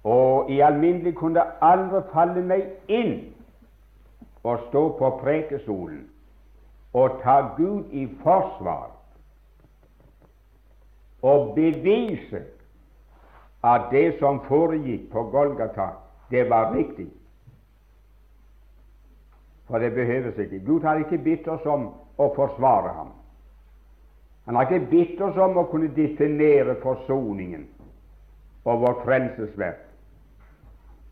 Og 0.09 0.51
i 0.51 0.61
alminnelig 0.65 1.15
kunne 1.19 1.43
aldri 1.61 2.01
falle 2.13 2.45
meg 2.49 2.93
inn 3.01 3.17
å 4.47 4.55
stå 4.69 4.85
på 5.01 5.11
prekestolen 5.21 6.07
og 6.97 7.19
ta 7.23 7.41
Gud 7.59 7.91
i 7.93 8.07
forsvar 8.23 8.95
og 11.29 11.55
bevise 11.55 12.45
at 13.67 13.91
det 13.91 14.19
som 14.21 14.39
foregikk 14.47 15.09
på 15.13 15.23
Golgata, 15.35 15.91
det 16.31 16.45
var 16.51 16.73
riktig. 16.75 17.09
For 19.67 19.83
det 19.83 19.93
behøves 19.95 20.39
ikke. 20.39 20.63
Gud 20.65 20.87
har 20.87 21.03
ikke 21.03 21.19
bedt 21.19 21.49
oss 21.49 21.67
om 21.67 21.91
å 22.17 22.31
forsvare 22.37 22.95
ham. 22.95 23.11
Han 24.47 24.57
har 24.57 24.71
ikke 24.71 24.87
bedt 24.91 25.21
oss 25.21 25.37
om 25.37 25.59
å 25.61 25.67
kunne 25.69 25.91
definere 25.97 26.79
forsoningen 26.81 27.67
og 28.65 28.81
vårt 28.87 29.05
frelsesverk. 29.05 29.88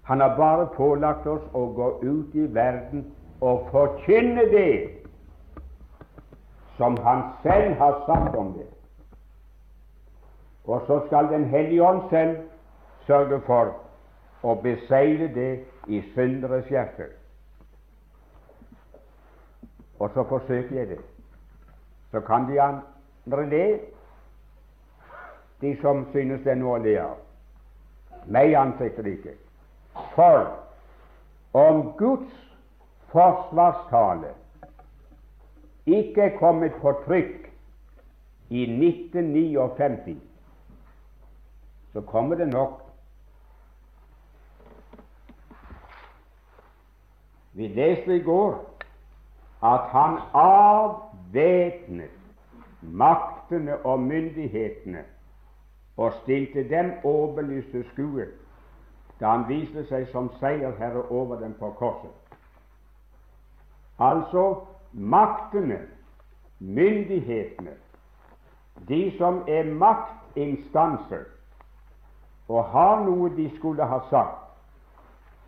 Han 0.06 0.20
har 0.20 0.36
bare 0.36 0.66
pålagt 0.76 1.26
oss 1.26 1.42
å 1.52 1.64
gå 1.74 1.88
ut 2.02 2.34
i 2.34 2.46
verden 2.54 3.02
og 3.40 3.66
forkynne 3.72 4.44
det 4.52 4.90
som 6.76 6.96
Han 7.02 7.22
selv 7.42 7.74
har 7.80 8.02
sagt 8.06 8.36
om 8.36 8.52
det. 8.52 8.66
Og 10.64 10.82
så 10.86 11.00
skal 11.06 11.28
Den 11.28 11.44
hellige 11.44 11.82
ånd 11.82 12.02
selv 12.10 12.36
sørge 13.06 13.40
for 13.46 13.72
å 14.42 14.54
besegle 14.62 15.28
det 15.34 15.64
i 15.86 16.02
synderes 16.14 16.68
hjerte. 16.70 17.08
Og 19.98 20.10
så 20.14 20.24
forsøker 20.28 20.76
jeg 20.76 20.88
det. 20.88 21.00
Så 22.10 22.20
kan 22.20 22.46
de 22.50 22.60
andre 22.60 23.46
le, 23.50 23.78
de 25.60 25.76
som 25.80 26.06
synes 26.12 26.44
det 26.44 26.52
er 26.52 26.60
noe 26.60 26.78
å 26.78 26.82
le 26.84 26.94
av. 27.00 27.16
Meg 28.26 28.54
ansikter 28.54 29.02
de 29.02 29.16
ikke. 29.16 29.34
For 30.16 30.46
om 31.52 31.92
Guds 31.98 32.32
forsvarstale 33.12 34.32
ikke 35.86 36.22
er 36.22 36.38
kommet 36.38 36.72
på 36.80 36.92
trykk 37.04 37.50
i 38.48 38.62
1959, 38.62 40.16
så 41.92 42.00
kommer 42.00 42.36
det 42.36 42.48
nok. 42.48 42.80
Vi 47.52 47.68
leste 47.68 48.16
i 48.16 48.22
går 48.22 48.56
at 49.64 49.80
han 49.92 50.18
avvæpnet 50.32 52.10
maktene 52.80 53.76
og 53.84 54.00
myndighetene 54.00 55.04
og 55.96 56.12
stilte 56.22 56.68
dem 56.68 56.92
overlyste 57.04 57.84
skue 57.92 58.26
da 59.20 59.32
han 59.32 59.48
viste 59.48 59.86
seg 59.88 60.08
som 60.12 60.30
seierherre 60.40 61.06
over 61.10 61.40
dem 61.40 61.54
på 61.58 61.70
korset. 61.78 62.12
Altså 63.98 64.66
maktene, 64.92 65.78
myndighetene, 66.58 67.76
de 68.88 69.00
som 69.18 69.42
er 69.48 69.64
maktinstanser, 69.72 71.24
og 72.48 72.64
har 72.64 73.00
noe 73.04 73.30
de 73.36 73.48
skulle 73.56 73.84
ha 73.84 74.00
sagt, 74.10 74.42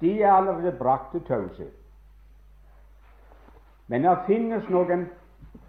de 0.01 0.23
er 0.23 0.33
allerede 0.33 0.73
brakt 0.79 1.11
til 1.13 1.25
taushet. 1.29 1.75
Men 3.89 4.05
det 4.05 4.19
finnes 4.27 4.69
noen 4.69 5.07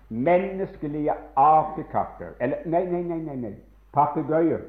menneskelige 0.09 1.13
apekatter 1.39 2.33
Eller 2.39 2.65
nei, 2.65 2.81
nei, 2.85 3.01
nei, 3.01 3.19
nei, 3.23 3.35
nei 3.35 3.53
papegøyer 3.93 4.61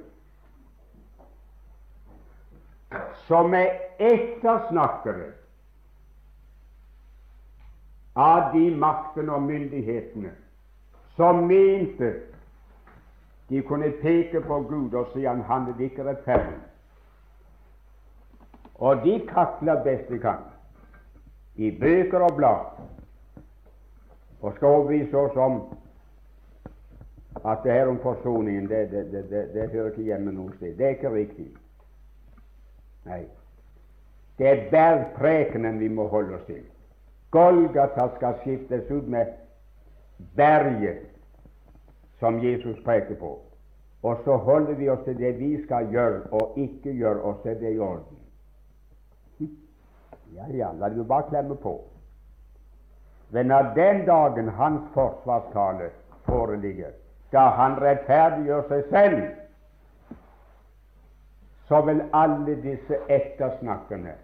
som 3.27 3.55
er 3.55 3.71
ettersnakkere 3.99 5.33
av 8.17 8.53
de 8.55 8.71
maktene 8.77 9.33
og 9.33 9.43
myndighetene 9.43 10.33
som 11.17 11.45
mente 11.47 12.15
de 13.51 13.63
kunne 13.67 13.91
peke 14.03 14.41
på 14.41 14.61
Gud 14.71 14.95
og 14.95 15.11
si 15.13 15.25
han 15.27 15.43
handlet 15.43 15.81
ikke 15.91 16.07
rettferdig. 16.07 16.59
Og 18.81 19.03
de 19.05 19.19
kakler 19.29 19.83
best 19.85 20.09
de 20.09 20.19
kan, 20.19 20.45
i 21.57 21.71
bøker 21.81 22.23
og 22.25 22.37
blad, 22.37 22.79
og 24.41 24.53
skal 24.57 24.69
overbevise 24.69 25.17
oss 25.19 25.37
om 25.37 25.59
at 27.45 27.59
det 27.65 27.73
her 27.73 27.87
om 27.87 27.99
forsoningen, 28.03 28.69
det, 28.69 28.91
det, 28.91 29.13
det, 29.13 29.51
det, 29.55 29.71
hører 29.71 29.91
ikke 29.91 30.03
hjemme 30.03 30.33
noe 30.33 30.55
sted. 30.57 30.77
Det 30.79 30.87
er 30.87 30.97
ikke 30.97 31.13
riktig. 31.15 31.51
Nei. 33.05 33.25
Det 34.39 34.49
er 34.49 34.67
bergprekenen 34.71 35.79
vi 35.79 35.89
må 35.89 36.09
holde 36.09 36.35
oss 36.39 36.47
til. 36.47 36.63
Golgata 37.31 38.09
skal 38.17 38.39
skiftes 38.43 38.91
ut 38.91 39.09
med 39.09 39.27
berget 40.37 41.07
som 42.19 42.41
Jesus 42.45 42.81
preker 42.85 43.15
på. 43.21 43.39
Og 44.03 44.21
så 44.25 44.37
holder 44.37 44.75
vi 44.75 44.89
oss 44.89 45.05
til 45.05 45.19
det 45.19 45.39
vi 45.39 45.63
skal 45.65 45.91
gjøre 45.93 46.23
og 46.33 46.59
ikke 46.59 46.93
gjøre, 46.93 47.21
og 47.21 47.41
så 47.43 47.51
er 47.51 47.55
det 47.55 47.75
i 47.75 47.79
orden. 47.79 48.17
Ja, 50.35 50.47
ja, 50.55 50.73
la 50.73 50.89
det 50.89 51.09
bare 51.09 51.29
klemme 51.29 51.57
på. 51.57 51.85
Men 53.31 53.47
når 53.47 53.73
den 53.75 54.07
dagen 54.07 54.49
hans 54.49 54.83
forsvarstale 54.95 55.91
foreligger, 56.25 56.91
skal 57.29 57.51
han 57.59 57.77
rettferdiggjøre 57.83 58.65
seg 58.69 58.85
selv, 58.91 59.23
så 61.71 61.81
vil 61.87 62.01
alle 62.13 62.63
disse 62.63 62.97
ettersnakkerne 63.09 64.15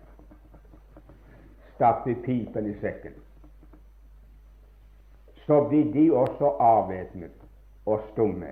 stappe 1.75 2.15
pipen 2.15 2.67
i 2.67 2.75
sekken. 2.81 3.13
Så 5.47 5.69
blir 5.69 5.93
de 5.93 6.15
også 6.15 6.49
avvæpnet 6.61 7.31
og 7.87 8.01
stumme. 8.13 8.51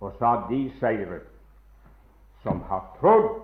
Og 0.00 0.12
så 0.18 0.26
har 0.26 0.48
de 0.50 0.72
seiret 0.80 1.24
som 2.42 2.60
har 2.60 2.96
trodd 3.00 3.40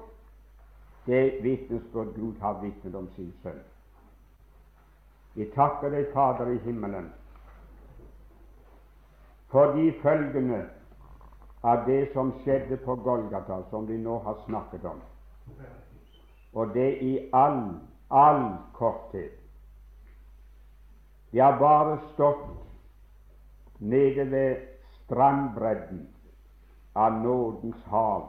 det 1.07 1.39
vitnesbyrd 1.43 2.13
Gud 2.15 2.35
har 2.41 2.61
vitnet 2.61 2.95
om 2.95 3.09
sin 3.17 3.33
sønn. 3.43 3.65
Vi 5.35 5.49
takker 5.57 5.91
deg, 5.91 6.13
Fader 6.13 6.53
i 6.53 6.61
himmelen, 6.69 7.09
for 9.49 9.73
de 9.73 9.89
følgene 10.03 10.61
av 11.63 11.87
det 11.87 12.13
som 12.13 12.33
skjedde 12.43 12.77
på 12.77 12.97
Golgata, 12.97 13.63
som 13.71 13.87
vi 13.87 13.99
nå 13.99 14.19
har 14.25 14.41
snakket 14.47 14.85
om, 14.85 14.99
og 16.53 16.75
det 16.75 16.91
i 17.03 17.13
all, 17.33 17.79
all 18.11 18.43
korthet. 18.75 19.39
Vi 21.31 21.41
har 21.41 21.59
bare 21.59 21.97
stått 22.13 23.81
nede 23.81 24.27
ved 24.31 24.57
strandbredden 25.05 26.09
av 26.95 27.23
nådens 27.23 27.87
hav, 27.89 28.27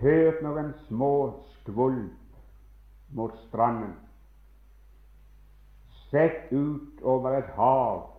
hørt 0.00 0.42
noen 0.42 0.72
små 0.88 1.14
skvulp 1.52 3.14
mot 3.14 3.36
stranden, 3.46 3.94
sett 6.10 6.48
ut 6.52 7.02
over 7.04 7.38
et 7.38 7.50
hav 7.54 8.17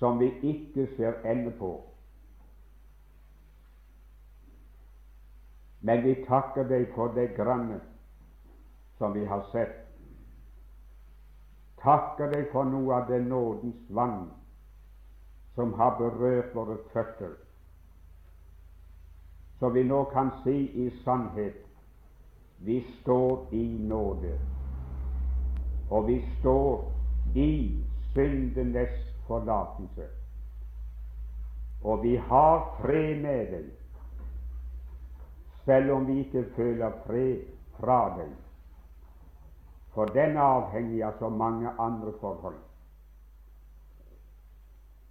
som 0.00 0.18
vi 0.18 0.32
ikke 0.42 0.86
ser 0.96 1.20
ende 1.24 1.50
på. 1.58 1.74
Men 5.80 6.04
vi 6.04 6.14
takker 6.24 6.64
deg 6.68 6.88
for 6.94 7.12
det 7.16 7.34
granne 7.36 7.80
som 8.98 9.12
vi 9.14 9.24
har 9.28 9.44
sett. 9.52 9.76
Takker 11.80 12.32
deg 12.32 12.48
for 12.52 12.68
noe 12.68 12.96
av 12.96 13.06
det 13.08 13.20
nådens 13.24 13.88
vann 13.88 14.30
som 15.54 15.72
har 15.76 15.96
berørt 15.98 16.54
våre 16.54 16.76
føtter, 16.92 17.32
så 19.58 19.68
vi 19.68 19.82
nå 19.84 20.04
kan 20.12 20.30
si 20.44 20.56
i 20.84 20.86
sannhet 21.04 21.58
vi 22.64 22.78
står 23.00 23.52
i 23.56 23.64
nåde, 23.88 24.36
og 25.90 26.06
vi 26.08 26.20
står 26.38 26.84
i 27.34 27.52
syndenes 28.14 29.09
forlatelse. 29.30 30.08
Og 31.82 32.02
vi 32.02 32.16
har 32.16 32.56
fred 32.80 33.20
med 33.22 33.52
deg, 33.54 33.68
selv 35.64 35.92
om 35.94 36.08
vi 36.08 36.18
ikke 36.24 36.42
føler 36.56 36.96
fred 37.06 37.44
fra 37.78 38.00
deg, 38.18 38.32
for 39.94 40.10
den 40.16 40.36
er 40.36 40.42
avhengig 40.58 41.04
av 41.06 41.16
så 41.22 41.30
mange 41.30 41.70
andre 41.78 42.12
forhold. 42.20 42.58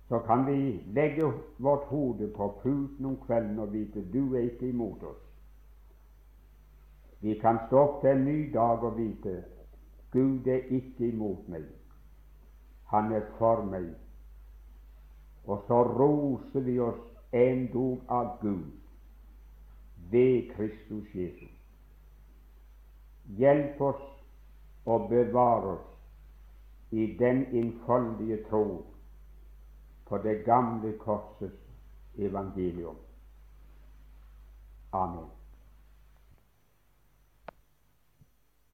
Så 0.09 0.20
kan 0.28 0.45
vi 0.47 0.84
legge 0.97 1.32
vårt 1.57 1.88
hode 1.93 2.28
på 2.36 2.47
puten 2.63 3.05
om 3.05 3.17
kvelden 3.26 3.59
og 3.59 3.74
vite 3.74 4.03
du 4.13 4.36
er 4.36 4.49
ikke 4.49 4.70
imot 4.70 5.03
oss. 5.03 5.24
Vi 7.22 7.36
kan 7.39 7.59
stå 7.67 7.80
opp 7.80 8.01
til 8.01 8.15
en 8.15 8.26
ny 8.26 8.38
dag 8.53 8.84
og 8.84 8.97
vite 8.97 9.36
Gud 10.11 10.47
er 10.47 10.72
ikke 10.74 11.11
imot 11.11 11.49
meg. 11.53 11.67
Han 12.89 13.11
er 13.13 13.28
for 13.38 13.61
meg 13.70 13.91
og 15.45 15.63
så 15.67 15.83
roser 15.83 16.59
vi 16.59 16.79
oss 16.79 16.99
endog 17.31 18.01
av 18.07 18.37
Gud 18.41 18.71
ved 20.11 20.49
Kristus 20.55 21.15
Jesus. 21.15 21.55
Hjelp 23.37 23.81
oss 23.81 24.05
og 24.85 25.09
bevare 25.09 25.75
oss 25.77 25.89
i 26.91 27.15
den 27.19 27.45
innfoldige 27.53 28.43
tro 28.49 28.85
på 30.09 30.17
det 30.17 30.45
gamle 30.45 30.97
korsets 30.97 31.61
evangelium. 32.17 32.97
Amen. 34.91 35.38